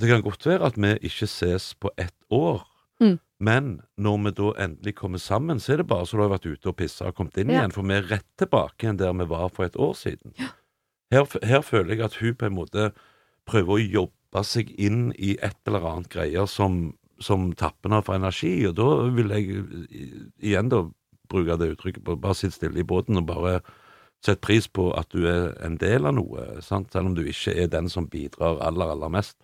[0.00, 2.64] det kan godt være at vi ikke ses på ett år.
[3.00, 3.18] Mm.
[3.38, 6.46] Men når vi da endelig kommer sammen, så er det bare så du har vært
[6.48, 7.60] ute og pissa og kommet inn Ja.
[7.60, 7.72] igjen.
[7.74, 10.32] For vi er rett tilbake igjen der vi var for et år siden.
[11.12, 12.92] Her, her føler jeg at hun på en måte
[13.46, 18.16] prøver å jobbe seg inn i et eller annet greier som, som tapper henne for
[18.16, 18.66] energi.
[18.66, 19.60] Og da vil jeg
[20.40, 20.82] igjen da
[21.28, 23.60] bruke det uttrykket på bare sitt stille i båten og bare
[24.24, 26.88] sett pris på at du er en del av noe, sant?
[26.92, 29.36] selv om du ikke er den som bidrar aller, aller mest.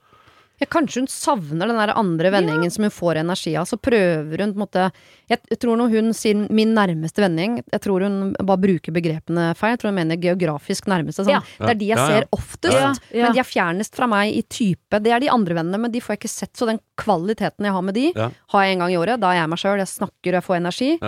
[0.62, 3.66] Ja, kanskje hun savner den der andre vennegjengen som hun får energi av.
[3.66, 4.84] Så prøver hun på en måte
[5.32, 9.72] Jeg, tror når hun sier 'min nærmeste vennegjeng', jeg tror hun bare bruker begrepene feil.
[9.74, 11.24] Jeg tror hun mener geografisk nærmeste.
[11.24, 11.34] Sånn.
[11.34, 11.40] Ja.
[11.58, 12.20] Det er de jeg Ja, ja.
[12.20, 12.72] ser oftest.
[12.78, 13.22] Ja, ja.
[13.24, 15.02] Men de er fjernest fra meg i type.
[15.02, 16.52] Det er de andre vennene, men de får jeg ikke sett.
[16.54, 18.30] Så den kvaliteten jeg har med de, Ja.
[18.52, 19.20] har jeg en gang i året.
[19.20, 20.98] Da er jeg meg sjøl, jeg snakker, og jeg får energi.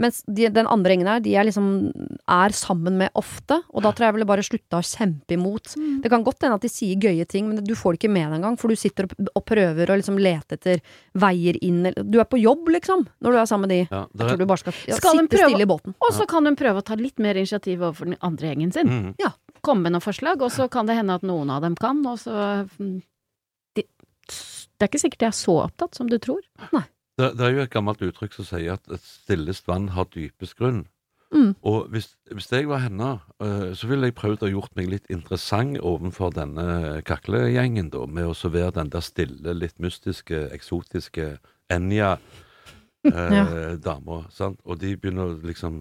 [0.00, 0.06] Ja.
[0.06, 1.66] Mens de, den andre gjengen her, de jeg liksom
[2.26, 3.58] er sammen med ofte.
[3.74, 5.74] Og da tror jeg jeg ville bare slutta å kjempe imot.
[5.76, 5.98] Mm.
[6.02, 8.26] Det kan godt hende at de sier gøye ting, men du får det ikke med
[8.30, 8.56] deg engang.
[8.60, 10.80] For du sitter og, og prøver å liksom lete etter
[11.20, 13.80] veier inn Du er på jobb, liksom, når du er sammen med de.
[13.92, 15.94] Ja, Jeg tror er, du bare skal, ja, Skal sitte prøve- stille i båten.
[16.00, 18.88] Og så kan hun prøve å ta litt mer initiativ overfor den andre gjengen sin.
[18.88, 19.14] mm,
[19.60, 22.16] Komme med noen forslag, og så kan det hende at noen av dem kan, og
[22.16, 22.32] så
[22.80, 23.02] mm,
[23.76, 26.40] de, Det er ikke sikkert de er så opptatt som du tror.
[27.20, 30.56] Det, det er jo et gammelt uttrykk som sier at et stillest vann har dypest
[30.58, 30.82] grunn.
[31.30, 31.54] Mm.
[31.62, 35.06] Og hvis, hvis jeg var henne, øh, så ville jeg prøvd å gjort meg litt
[35.14, 41.38] interessant overfor denne kaklegjengen, da, med å så være den der stille, litt mystiske, eksotiske
[41.70, 42.18] Enja-dama.
[44.38, 44.58] sant?
[44.64, 45.74] Og de begynner liksom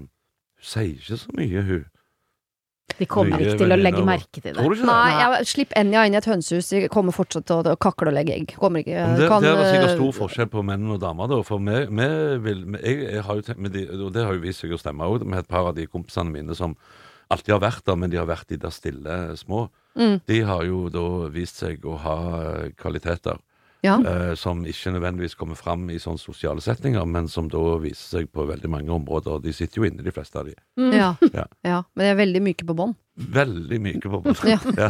[0.59, 1.85] Hun sier ikke så mye, hun.
[2.99, 4.55] De kommer ikke til å legge merke til det.
[4.57, 4.91] Tror du ikke det?
[4.91, 6.69] Nei, jeg, slipp Enja inn i et hønsehus.
[6.73, 8.55] De kommer fortsatt til å kakle og legge egg.
[8.59, 11.01] Kommer ikke Men det, kan, det er vel sikkert eh, stor forskjell på menn og
[11.03, 11.41] damer, da.
[11.47, 12.09] For vi, vi
[12.45, 14.81] vil jeg, jeg har jo tenkt, med de, Og det har jo vist seg å
[14.81, 16.75] stemme òg, med et par av de kompisene mine som
[17.29, 19.67] alltid har vært der, men de har vært de der stille små.
[19.99, 20.17] Mm.
[20.27, 22.17] De har jo da vist seg å ha
[22.79, 23.39] kvaliteter
[23.81, 23.95] Ja.
[24.03, 28.31] eh, som ikke nødvendigvis kommer fram i sånne sosiale setninger, men som da viser seg
[28.35, 29.39] på veldig mange områder.
[29.43, 30.55] De sitter jo inne, de fleste av de.
[30.79, 30.91] Mm.
[30.97, 31.13] Ja.
[31.39, 31.45] Ja.
[31.63, 31.77] ja.
[31.95, 32.95] Men de er veldig myke på bånd.
[33.19, 34.43] Veldig myke på bånd.
[34.51, 34.59] Ja.
[34.75, 34.89] Ja.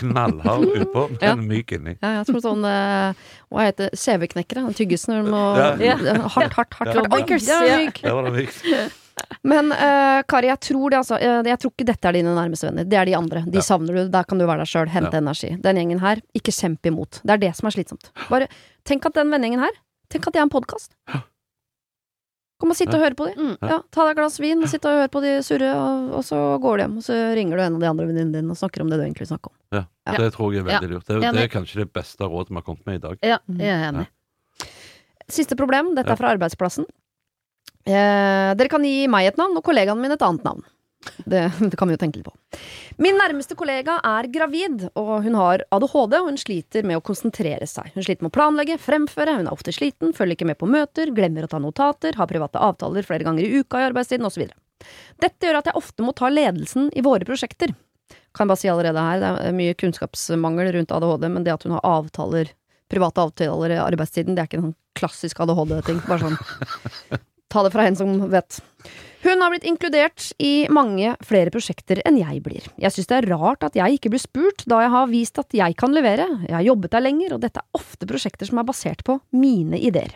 [0.00, 1.34] Knallhard utpå, men Ja.
[1.36, 1.96] myk inni.
[2.02, 3.98] Ja, jeg tror sånn eh, Hva heter det?
[4.00, 4.66] CV-knekkere?
[4.76, 5.96] Tyggisen når du må Ja.
[6.28, 6.94] Hardt, hardt, hardt.
[6.94, 7.04] Ja.
[7.08, 7.12] hardt.
[7.14, 7.60] Oi, Ja.
[7.88, 8.14] det ja.
[8.14, 8.64] var det mykt.
[9.48, 12.68] Men uh, Kari, jeg tror det altså eh, Jeg tror ikke dette er dine nærmeste
[12.68, 12.84] venner.
[12.88, 13.44] Det er de andre.
[13.46, 13.64] De Ja.
[13.64, 14.08] savner du.
[14.12, 14.88] Der kan du være deg sjøl.
[14.92, 15.22] Hente Ja.
[15.22, 15.50] energi.
[15.62, 17.20] Den gjengen her, ikke kjemp imot.
[17.24, 18.10] Det er det som er slitsomt.
[18.28, 18.48] Bare
[18.84, 19.76] tenk at den vennegjengen her
[20.08, 20.88] Tenk at det er en podkast.
[22.58, 23.34] Kom og sitt og hør på de.
[23.38, 23.56] Mm.
[23.70, 26.24] Ja, ta deg et glass vin og sitt og hør på de surre, og, og
[26.26, 26.96] så går du hjem.
[26.98, 29.04] Og så ringer du en av de andre venninnene dine og snakker om det du
[29.04, 29.56] egentlig snakker om.
[29.76, 30.16] Ja, Ja.
[30.24, 31.06] Det tror jeg er veldig lurt.
[31.06, 33.18] Det, det er kanskje det beste rådet vi har kommet med i dag.
[33.22, 34.06] Ja, jeg er enig.
[35.28, 36.86] Siste problem, dette er fra arbeidsplassen.
[37.88, 40.66] Eh, dere kan gi meg et navn, og kollegaen min et annet navn.
[41.24, 41.40] Det,
[41.70, 42.60] det kan vi jo tenke litt på.
[43.00, 47.68] Min nærmeste kollega er gravid, og hun har ADHD, og hun sliter med å konsentrere
[47.70, 47.92] seg.
[47.94, 51.12] Hun sliter med å planlegge, fremføre, hun er ofte sliten, følger ikke med på møter,
[51.14, 54.48] glemmer å ta notater, har private avtaler flere ganger i uka i arbeidstiden, osv.
[55.22, 57.72] Dette gjør at jeg ofte må ta ledelsen i våre prosjekter.
[58.36, 61.78] Kan bare si allerede her, det er mye kunnskapsmangel rundt ADHD, men det at hun
[61.78, 62.52] har avtaler,
[62.90, 66.02] private avtaler i arbeidstiden, det er ikke en sånn klassisk ADHD-ting.
[66.06, 68.60] Bare sånn Ta det fra en som vet.
[69.24, 72.68] Hun har blitt inkludert i mange flere prosjekter enn jeg blir.
[72.78, 75.56] Jeg synes det er rart at jeg ikke blir spurt, da jeg har vist at
[75.56, 78.68] jeg kan levere, jeg har jobbet der lenger, og dette er ofte prosjekter som er
[78.68, 80.14] basert på mine ideer.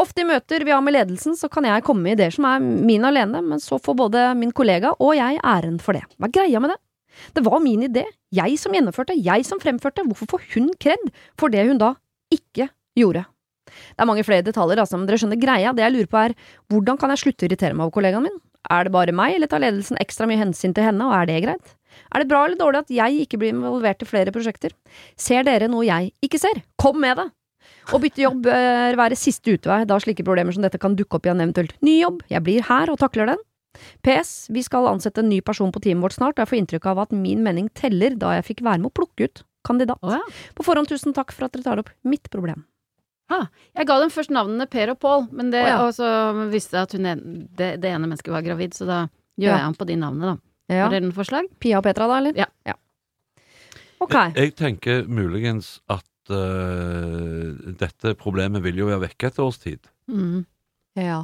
[0.00, 2.64] Ofte i møter vi har med ledelsen, så kan jeg komme med ideer som er
[2.64, 6.04] mine alene, men så får både min kollega og jeg æren for det.
[6.16, 6.80] Hva er greia med det?
[7.36, 11.52] Det var min idé, jeg som gjennomførte, jeg som fremførte, hvorfor får hun kred for
[11.52, 11.94] det hun da
[12.34, 13.26] ikke gjorde?
[13.68, 15.72] Det er mange flere detaljer, altså, men dere skjønner greia.
[15.76, 16.34] Det jeg lurer på er,
[16.72, 18.42] hvordan kan jeg slutte å irritere meg over kollegaen min?
[18.72, 21.40] Er det bare meg, eller tar ledelsen ekstra mye hensyn til henne, og er det
[21.44, 21.74] greit?
[22.14, 24.74] Er det bra eller dårlig at jeg ikke blir involvert i flere prosjekter?
[25.20, 26.62] Ser dere noe jeg ikke ser?
[26.80, 27.28] Kom med det!
[27.92, 31.26] Å bytte jobb bør være siste utvei, da slike problemer som dette kan dukke opp
[31.28, 32.22] i en eventuelt ny jobb.
[32.32, 33.42] Jeg blir her og takler den.
[34.06, 34.46] PS.
[34.54, 37.02] Vi skal ansette en ny person på teamet vårt snart, og jeg får inntrykk av
[37.04, 40.00] at min mening teller da jeg fikk være med å plukke ut kandidat.
[40.56, 42.64] På forhånd tusen takk for at dere tar opp mitt problem.
[43.30, 45.76] Jeg ga dem først navnene Per og Pål, men det, oh, ja.
[45.86, 46.08] og så
[46.52, 48.98] visste jeg at hun, det, det ene mennesket var gravid, så da
[49.40, 49.58] gjør Ja.
[49.58, 50.74] jeg om på de navnene, da.
[50.74, 50.82] Ja.
[50.84, 51.48] Har dere noen forslag?
[51.60, 52.36] Pia og Petra, da, eller?
[52.38, 52.76] Ja.
[54.04, 54.12] Ok.
[54.14, 59.88] Jeg, jeg tenker muligens at uh, dette problemet vil jo være vekke etter års tid.
[60.10, 60.44] Mm.
[61.00, 61.22] Ja.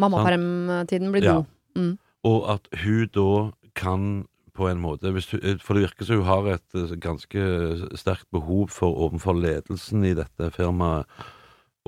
[0.00, 1.34] Mammapermtiden blir Ja.
[1.40, 1.46] god.
[1.76, 1.98] Mm.
[2.24, 3.28] Og at hun da
[3.74, 4.08] kan
[4.52, 7.44] på en måte hvis hun, For det virker som hun har et eh, ganske
[7.96, 11.06] sterkt behov for overfor ledelsen i dette firmaet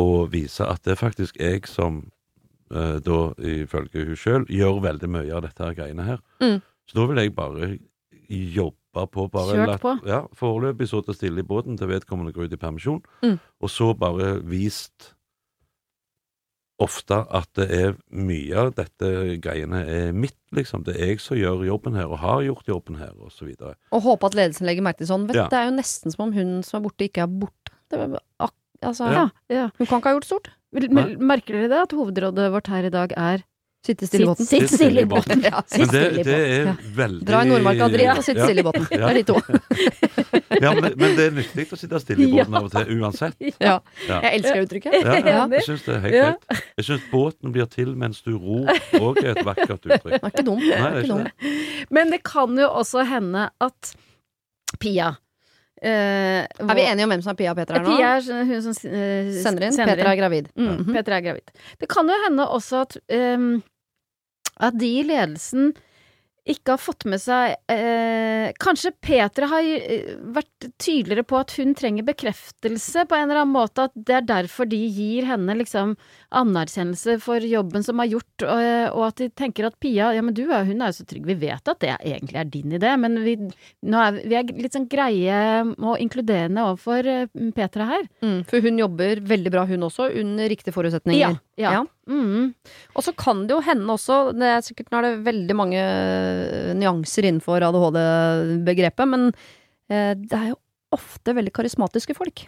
[0.00, 2.10] å vise at det er faktisk jeg som
[2.74, 6.22] eh, da, ifølge hun sjøl, gjør veldig mye av dette her greiene her.
[6.42, 6.60] Mm.
[6.88, 7.78] Så da vil jeg bare
[8.28, 9.92] jobbe på bare Kjørt latt- på.
[10.08, 13.38] Ja, Foreløpig sittet stille i båten til vedkommende går ut i permisjon, Mm.
[13.60, 15.12] og så bare vist
[16.82, 19.10] ofte at det er mye av dette
[19.42, 20.82] greiene er mitt, liksom.
[20.84, 23.76] Det er jeg som gjør jobben her, og har gjort jobben her, og så videre.
[23.94, 25.28] Og håpe at ledelsen legger merke til sånn.
[25.28, 25.46] Vet, Ja.
[25.48, 27.70] Det er jo nesten som om hun som er borte, ikke er borte.
[27.90, 28.18] Det er,
[28.84, 29.24] altså, Ja.
[29.50, 29.66] Ja.
[29.78, 30.52] Hun kan ikke ha gjort stort.
[30.74, 33.44] Men Merker dere det, at hovedrådet vårt her i dag er
[33.84, 34.46] Sitte stille i båten.
[34.48, 35.42] Sitt stille i båten.
[35.44, 35.60] Ja.
[35.68, 36.72] Sitt Men det, stille i det er Ja.
[36.96, 38.86] veldig Dra i Nordmarka og dritt og sitte stille i båten.
[38.88, 39.34] Det er de to.
[40.64, 42.94] Ja, men, det- men det er nyttig å sitte stille i båten av og til,
[43.02, 43.36] uansett.
[43.60, 43.74] Ja.
[44.08, 44.20] Ja.
[44.24, 44.96] Jeg elsker uttrykket.
[45.04, 45.18] Ja,
[45.52, 46.62] jeg syns det er helt greit.
[46.80, 48.72] Jeg syns båten blir til mens du ror,
[49.02, 50.08] òg er et vakkert uttrykk.
[50.16, 50.64] Den er ikke dum.
[50.64, 51.90] Nei, det er ikke dum.
[51.98, 53.92] Men det kan jo også hende at
[54.80, 55.12] Pia
[55.84, 57.96] eh, Er vi enige om hvem som er Pia og Petra her nå?
[57.96, 59.76] Pia er hun som eh, Sender inn.
[59.76, 60.48] Petra er gravid.
[60.56, 60.92] Mm, Mhm.
[60.96, 61.52] Petra er gravid.
[61.80, 62.96] Det kan jo hende også at,
[63.36, 63.62] um,
[64.60, 65.74] at de i ledelsen
[66.44, 71.72] ikke har fått med seg eh, Kanskje Petra har eh, vært tydeligere på at hun
[71.76, 75.94] trenger bekreftelse på en eller annen måte, at det er derfor de gir henne liksom
[76.34, 78.60] anerkjennelse for jobben som er gjort, og,
[78.92, 81.24] og at de tenker at Pia, ja men du er, hun er jo så trygg,
[81.30, 84.88] vi vet at det egentlig er din idé, men vi, er, vi er litt sånn
[84.90, 85.40] greie
[85.78, 88.08] og inkluderende overfor eh, Petra her.
[88.24, 91.40] Mm, for hun jobber veldig bra, hun også, under riktige forutsetninger.
[91.60, 91.78] ja.
[91.78, 91.84] Ja.
[92.10, 92.52] Mm.
[92.94, 95.80] Og så kan det jo hende også, det er sikkert nå er det veldig mange
[95.80, 99.30] eh, nyanser innenfor ADHD-begrepet, men
[99.88, 100.60] eh, det er jo
[100.94, 102.46] ofte veldig karismatiske folk.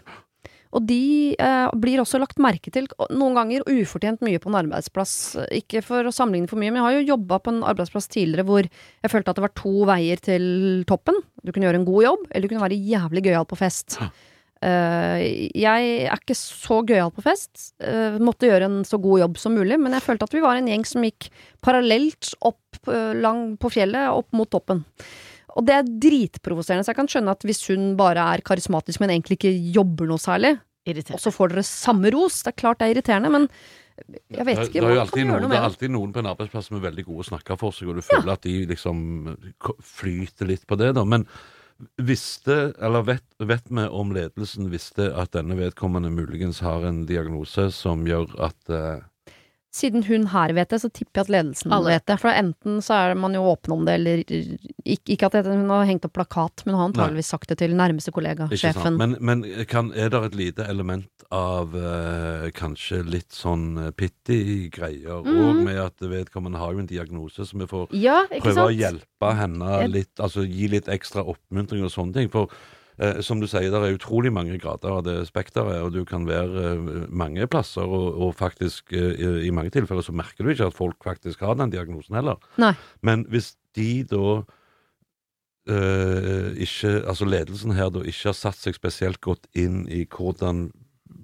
[0.76, 5.14] Og de eh, blir også lagt merke til, noen ganger ufortjent mye på en arbeidsplass.
[5.56, 8.46] Ikke for å sammenligne for mye, men jeg har jo jobba på en arbeidsplass tidligere
[8.48, 10.46] hvor jeg følte at det var to veier til
[10.90, 11.20] toppen.
[11.42, 14.00] Du kunne gjøre en god jobb, eller du kunne være jævlig gøyal på fest.
[14.02, 14.10] Eh,
[14.64, 17.74] jeg er ikke så gøyal på fest.
[17.84, 20.56] eh, måtte gjøre en så god jobb som mulig, men jeg følte at vi var
[20.56, 21.28] en gjeng som gikk
[21.60, 24.84] parallelt opp eh, lang på fjellet, opp mot toppen.
[25.56, 29.14] Og det er dritprovoserende, så jeg kan skjønne at hvis hun bare er karismatisk, men
[29.14, 32.86] egentlig ikke jobber noe særlig, og så får dere samme ros, det er klart det
[32.86, 33.48] er irriterende, men
[34.30, 36.20] jeg vet ikke er hvordan alltid kan gjøre noen, noe det er alltid noen på
[36.20, 38.56] en arbeidsplass som er veldig gode å snakke for seg, og du føler at de
[38.70, 38.98] liksom
[39.96, 41.04] flyter litt på det, da.
[41.08, 41.24] Men
[41.96, 47.68] visste, eller vet, vet vi om ledelsen visste at denne vedkommende muligens har en diagnose
[47.74, 49.04] som gjør at eh,
[49.76, 51.90] Siden hun her vet det, så tipper jeg at ledelsen Alle.
[51.96, 52.14] vet det.
[52.22, 55.68] For enten så er man jo åpen om det, eller ikke, ikke at det, hun
[55.72, 58.78] har hengt opp plakat, men hun har antageligvis sagt det til nærmeste kollega, Ikke sant?
[58.80, 58.96] sjefen.
[59.02, 64.70] Men, men kan, er det et lite element av eh, kanskje litt sånn eh, pitty
[64.72, 65.40] greier, Mhm.
[65.44, 68.74] og med at vedkommende har jo en diagnose, så vi får Ja, prøve prøve å
[68.76, 72.28] hjelpe henne litt, altså gi litt ekstra oppmuntring og sånne ting.
[72.32, 72.48] For
[72.98, 76.26] eh, som du sier, det er utrolig mange grader av det spekteret, og du kan
[76.28, 80.66] være eh, mange plasser, og, og faktisk eh, i, mange tilfeller så merker du ikke
[80.70, 82.36] at folk faktisk har den diagnosen heller.
[82.58, 82.72] Nei.
[83.02, 84.42] Men hvis de da
[85.68, 90.68] eh, ikke, altså ledelsen her da ikke har satt seg spesielt godt inn i hvordan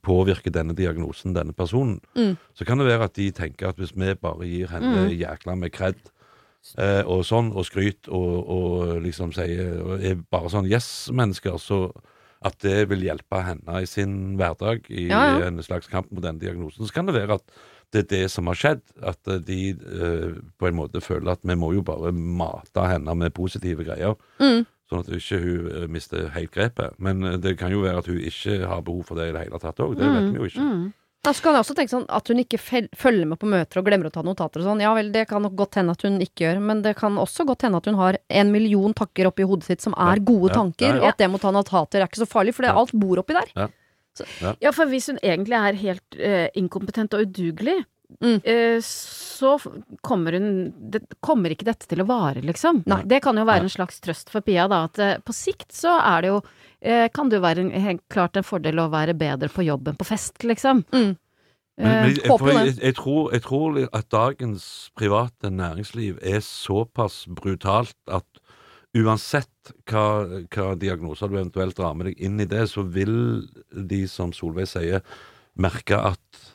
[0.03, 2.37] påvirker denne diagnosen denne personen, Mm.
[2.55, 5.15] så kan det være at de tenker at hvis vi bare gir henne Mm.
[5.21, 5.95] jækla med kred
[6.79, 11.91] eh, og sånn, og skryt, og, og liksom sier og er bare sånn yes-mennesker, så
[12.43, 15.47] at det vil hjelpe henne i sin hverdag i Ja, ja.
[15.47, 16.83] en slags kamp mot denne diagnosen.
[16.89, 17.45] Så kan det være at
[17.95, 21.43] det er det som har skjedd, at eh, de eh, på en måte føler at
[21.47, 24.65] vi må jo bare mate henne med positive greier, Mm.
[24.91, 26.99] sånn at ikke hun ikke mister helt grepet.
[26.99, 29.45] Men eh, det kan jo være at hun ikke har behov for det i det
[29.47, 30.67] hele tatt òg, det vet vi jo ikke.
[30.67, 30.93] Mm.
[31.23, 34.09] Så kan jeg også tenke sånn at hun ikke følger med på møter og glemmer
[34.09, 34.81] å ta notater og sånn.
[34.83, 37.47] Ja vel, det kan nok godt hende at hun ikke gjør, men det kan også
[37.47, 40.51] godt hende at hun har en million takker oppi hodet sitt som er Ja, gode
[40.51, 41.05] ja, tanker, ja, ja.
[41.05, 43.23] og at det med å ta notater er ikke så farlig, for det, alt bor
[43.23, 43.55] oppi der.
[43.55, 47.79] Ja, for hvis hun egentlig er helt uh, inkompetent og udugelig,
[48.21, 48.41] Mm.
[48.45, 49.55] eh, så
[50.01, 50.51] kommer hun
[50.93, 52.83] det, Kommer ikke dette til å vare, liksom.
[52.91, 53.01] Nei.
[53.09, 53.71] Det kan jo være Nei.
[53.71, 56.39] en slags trøst for Pia, da, at eh, på sikt så er det jo
[56.81, 59.91] eh, Kan det jo være en, helt klart en fordel å være bedre på jobb
[59.91, 60.85] enn på fest, liksom.
[60.93, 61.13] Mm.
[61.81, 64.65] Men, men jeg, for jeg, jeg, tror, jeg tror at dagens
[64.99, 68.43] private næringsliv er såpass brutalt at
[68.93, 73.15] uansett hva, hva diagnoser du eventuelt drar med deg inn i det, så vil
[73.73, 75.01] de, som Solveig sier,
[75.57, 76.52] merke at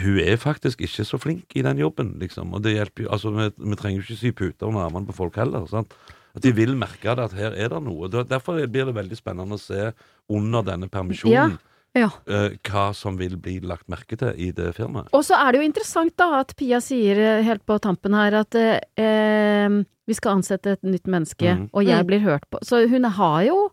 [0.00, 2.54] hun er faktisk ikke så flink i den jobben, liksom.
[2.54, 5.12] Og det hjelper jo Altså, vi, vi trenger jo ikke sy puter under armene på
[5.14, 5.66] folk heller.
[5.68, 5.92] sant?
[6.34, 8.08] At de vil merke det, at her er det noe.
[8.08, 9.90] Derfor blir det veldig spennende å se
[10.32, 11.58] under denne permisjonen
[11.92, 12.08] Ja.
[12.24, 12.48] Ja.
[12.64, 15.10] hva som vil bli lagt merke til i det firmaet.
[15.12, 18.32] Og så er det jo interessant da at Pia sier eh, helt på tampen her
[18.38, 19.68] at eh, eh,
[20.08, 21.68] vi skal ansette et nytt menneske, mm.
[21.74, 22.06] og jeg Mm.
[22.08, 22.58] blir hørt på.
[22.64, 23.68] Så hun har jo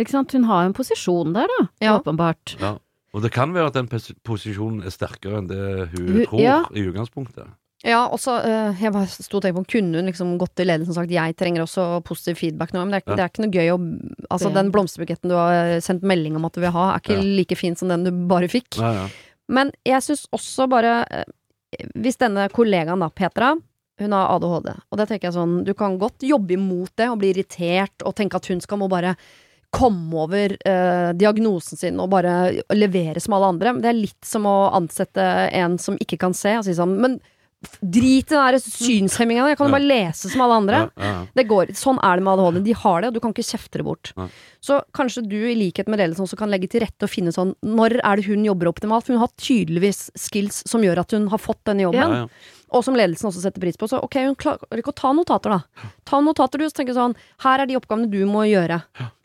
[0.00, 1.68] ikke sant, hun har jo en posisjon der, da.
[1.84, 1.98] Ja.
[2.00, 2.56] Åpenbart.
[2.58, 2.78] Ja.
[3.16, 3.86] Og det kan være at den
[4.26, 5.60] posisjonen er sterkere enn det
[5.94, 6.58] hun Hun- tror ja.
[6.76, 7.46] i utgangspunktet.
[7.84, 10.66] Ja, og så eh, Jeg bare sto og tenkte på Kunne hun liksom gått til
[10.66, 13.16] ledelsen og sagt jeg trenger også positiv feedback nå, men det er, ikke- Ja.
[13.16, 13.78] det er ikke noe gøy å
[14.30, 17.22] Altså, den blomsterbuketten du har sendt melding om at du vil ha, er ikke Ja.
[17.22, 18.76] like fin som den du bare fikk.
[18.80, 19.08] Ja, ja.
[19.48, 21.24] Men jeg syns også bare eh,
[21.94, 23.54] Hvis denne kollegaen da, Petra
[23.98, 27.18] hun har ADHD, og det tenker jeg sånn Du kan godt jobbe imot det og
[27.18, 29.16] bli irritert og tenke at hun skal må bare
[29.74, 33.74] komme over eh, diagnosen sin og bare levere som alle andre.
[33.82, 35.24] Det er litt som å ansette
[35.56, 37.18] en som ikke kan se, og si sånn Men
[37.80, 40.80] drit i den der synshemminga, jeg kan jo bare lese som alle andre.
[40.96, 41.26] Ja, ja.
[41.36, 42.60] Det går, sånn er det med ADHD.
[42.66, 44.12] De har det, og du kan ikke kjefte det bort.
[44.64, 47.52] Så kanskje du, i likhet med ledelsen, også kan legge til rette og finne sånn
[47.62, 49.06] Når er det hun jobber optimalt?
[49.06, 52.28] For hun har tydeligvis skills som gjør at hun har fått denne jobben.
[52.74, 53.86] Og som ledelsen også setter pris på.
[53.86, 55.88] Så ok, hun klarer ikke å ta notater, da.
[56.08, 57.14] Ta notater, du, så tenker sånn
[57.44, 58.80] Her er de oppgavene du må gjøre.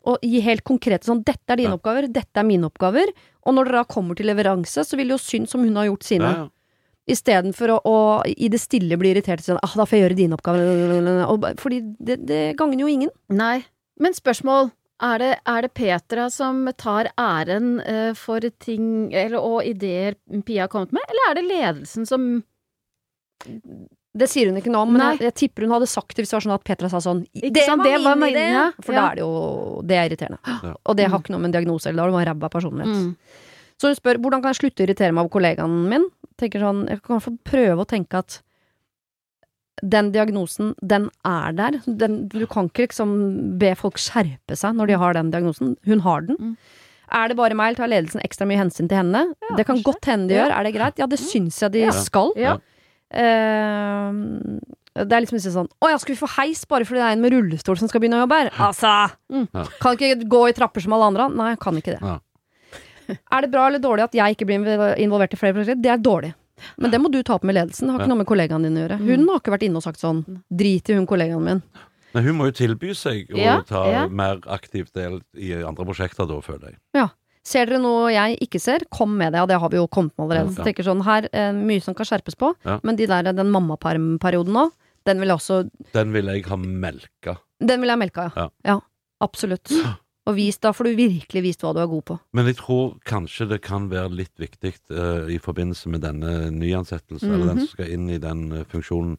[0.06, 3.10] Og gi helt konkrete sånn Dette er dine oppgaver, dette er mine oppgaver.
[3.42, 5.88] Og når dere da kommer til leveranse, så vil det jo synes som hun har
[5.90, 6.30] gjort sine.
[7.10, 7.96] Istedenfor å, å
[8.30, 11.24] i det stille bli irritert og si sånn ah, da får jeg gjøre dine oppgaver.
[11.26, 13.10] Og, fordi det, det gagner jo ingen.
[13.34, 13.64] Nei.
[14.00, 14.70] Men spørsmål.
[15.02, 20.14] Er det, er det Petra som tar æren uh, for ting eller, og ideer
[20.46, 22.28] Pia har kommet med, eller er det ledelsen som
[24.14, 26.36] Det sier hun ikke nå, men jeg, jeg tipper hun hadde sagt det hvis det
[26.38, 28.44] var sånn at Petra sa sånn Det var det var min, idé!
[28.52, 28.66] ja.
[28.78, 29.00] For Ja.
[29.00, 30.38] da er det jo Det er irriterende.
[30.46, 30.74] Ja.
[30.86, 32.94] Og det har ikke noe med en diagnose eller da har du bare ræva personlighet.
[33.02, 33.40] mm.
[33.82, 36.04] Så hun spør hvordan kan jeg slutte å irritere meg over kollegaen min.
[36.42, 38.40] Tenker sånn, Jeg kan i hvert fall prøve å tenke at
[39.82, 41.78] den diagnosen, den er der.
[41.86, 43.12] Den, du kan ikke liksom
[43.58, 45.76] be folk skjerpe seg når de har den diagnosen.
[45.88, 46.36] Hun har den.
[46.38, 46.52] Mm.
[47.12, 49.24] Er det bare meg, eller tar ledelsen ekstra mye hensyn til henne?
[49.32, 49.86] Ja, det kan kanskje.
[49.88, 50.54] godt hende de gjør.
[50.58, 51.00] Er det greit?
[51.02, 51.90] Ja, det syns jeg de Ja.
[52.04, 52.32] skal.
[52.40, 52.54] Ja.
[53.12, 54.60] Uh,
[54.92, 57.20] det er liksom sånn Å ja, skal vi få heis bare fordi det er en
[57.24, 58.50] med rullestol som skal begynne å jobbe her?
[58.60, 58.92] Altså!
[59.32, 59.46] Mm.
[59.80, 61.28] Kan ikke gå i trapper som alle andre?
[61.36, 62.16] Nei, kan ikke det.
[63.12, 63.18] Ja.
[63.38, 65.82] Er det bra eller dårlig at jeg ikke blir involvert i flere prosjekter?
[65.82, 66.32] Det er dårlig.
[66.78, 67.88] Men det må du ta opp med ledelsen.
[67.88, 68.14] Det har ikke Ja.
[68.14, 68.98] noe med kollegaene dine å gjøre.
[69.00, 69.08] Mm.
[69.08, 70.20] Hun har ikke vært inne og sagt sånn
[70.52, 71.62] drit i hun kollegaen min.
[72.14, 74.06] Nei, hun må jo tilby seg å Ja, ta ja.
[74.08, 77.10] mer aktivt del i andre prosjekter, da, føler jeg.
[77.42, 80.12] Ser dere noe jeg ikke ser, kom med det, og det har vi jo kommet
[80.16, 80.54] med allerede.
[80.58, 80.62] Ja.
[80.62, 82.78] tenker sånn, her er mye som kan skjerpes på, Ja.
[82.84, 84.70] men de der, den mammapermperioden nå,
[85.04, 87.38] den vil jeg også Den vil jeg ha melka.
[87.58, 88.48] Den vil jeg melka, ja.
[88.64, 88.80] Ja.
[89.20, 89.66] absolutt.
[90.26, 92.16] Og vis, da får du virkelig vist hva du er god på.
[92.32, 97.32] Men jeg tror kanskje det kan være litt viktig uh, i forbindelse med denne nyansettelsen,
[97.32, 97.66] eller den Mhm.
[97.66, 99.16] som skal inn i den uh, funksjonen,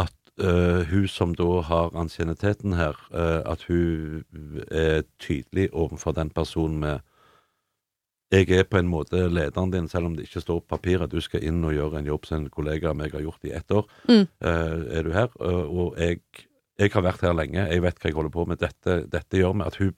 [0.00, 4.24] at uh, hun som da har ansienniteten her, at hun
[4.70, 7.00] er tydelig overfor den personen med
[8.32, 11.10] jeg er på en måte lederen din, selv om det ikke står på papiret.
[11.10, 13.50] Du skal inn og gjøre en jobb som en kollega av meg har gjort i
[13.50, 13.88] ett år.
[14.06, 14.26] Mm.
[14.40, 15.32] Er du her?
[15.42, 16.20] Og jeg,
[16.78, 17.66] jeg har vært her lenge.
[17.66, 18.60] Jeg vet hva jeg holder på med.
[18.62, 19.66] Dette, dette gjør vi.
[19.66, 19.90] at hun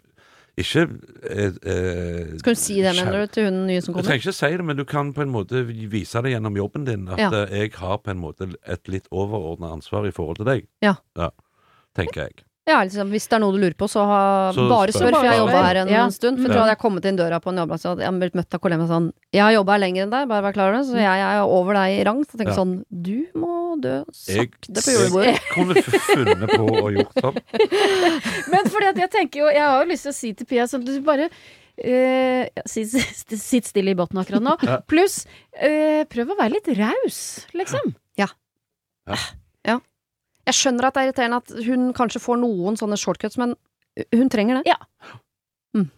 [0.59, 0.83] ikke
[1.31, 4.09] eh, eh, Skal du si det, mener du, til hun nye som Du kommer?
[4.11, 7.09] trenger ikke si det, men du kan på en måte vise det gjennom jobben din.
[7.09, 7.31] At Ja.
[7.45, 10.67] eh, jeg har på en måte et litt overordna ansvar i forhold til deg.
[10.83, 10.95] Ja.
[11.97, 12.45] Tenker jeg.
[12.65, 14.19] Ja, liksom, hvis det er noe du lurer på, så ha,
[14.55, 15.11] Så bare spør.
[15.11, 16.05] for jeg har jobba her en Ja.
[16.15, 16.37] stund.
[16.39, 16.55] For jeg Ja.
[16.55, 18.61] tror hadde jeg kommet inn døra på en jobbplass så hadde jeg blitt møtt av
[18.61, 20.95] kollegaer sånn Jeg har jobba her lenger enn deg, bare vær klar over det, så
[20.95, 22.21] jeg, jeg er over deg i rang.
[22.25, 22.63] Så tenker Ja.
[22.63, 25.27] sånn Du må dø Jeg, sakte på julebordet.
[25.27, 27.37] jeg kunne funnet på å gjort sånn.
[28.53, 30.65] Men fordi at jeg tenker jo Jeg har jo lyst til å si til Pia
[30.71, 31.31] sånn Du bare
[31.83, 34.59] Uh, ja, sitt, sitt stille i båten akkurat nå.
[34.69, 34.81] Ja.
[34.87, 35.25] Pluss
[35.57, 37.95] uh, prøv å være litt raus, liksom.
[40.49, 43.55] Jeg skjønner at det er irriterende at hun kanskje får noen sånne shortcuts, men
[44.15, 44.73] hun trenger det.
[44.73, 44.79] Ja.
[45.77, 45.91] Mm.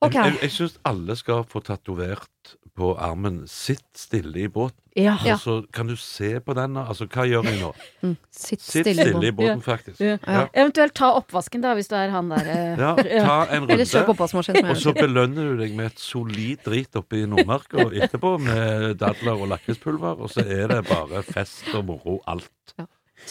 [0.00, 0.22] Okay.
[0.24, 4.78] Jeg, jeg, jeg syns alle skal få tatovert på armen 'Sitt stille i båten'.
[4.96, 5.16] Ja.
[5.24, 5.34] Ja.
[5.34, 6.76] Og så kan du se på den.
[6.80, 7.72] Altså, hva gjør jeg nå?
[8.02, 8.16] Mm.
[8.32, 9.02] Sitt Sitt stille.
[9.02, 10.00] stille i båten, båten, faktisk.
[10.00, 10.16] Ja.
[10.26, 10.46] Ja.
[10.54, 12.48] Eventuelt ta oppvasken, da, hvis du er han der.
[12.48, 12.78] eh.
[12.80, 12.94] Ja,
[13.28, 17.20] ta en Eller kjøp runde, og så belønner du deg med et solid drit oppe
[17.20, 22.20] i Nordmarka etterpå, med dadler og lakrispulver, og så er det bare fest og moro,
[22.26, 22.50] alt.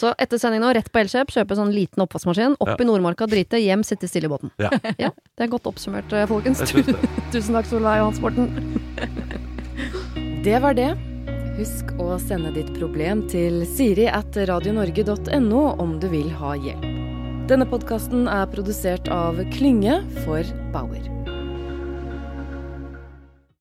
[0.00, 2.76] Så etter sending nå, rett på Elkjøp, kjøpe sånn liten oppvaskmaskin, opp Ja.
[2.80, 4.50] i Nordmarka, drite, hjem, sitte stille i båten.
[4.62, 4.70] Ja.
[4.96, 6.62] Ja, det er godt oppsummert, eh, folkens.
[7.34, 8.48] Tusen takk, Solveig og Hans Morten.
[10.44, 10.94] Det var det.
[11.58, 16.86] Husk å sende ditt problem til siri at radionorge.no om du vil ha hjelp.
[17.50, 21.19] Denne podkasten er produsert av Klynge for Bauer.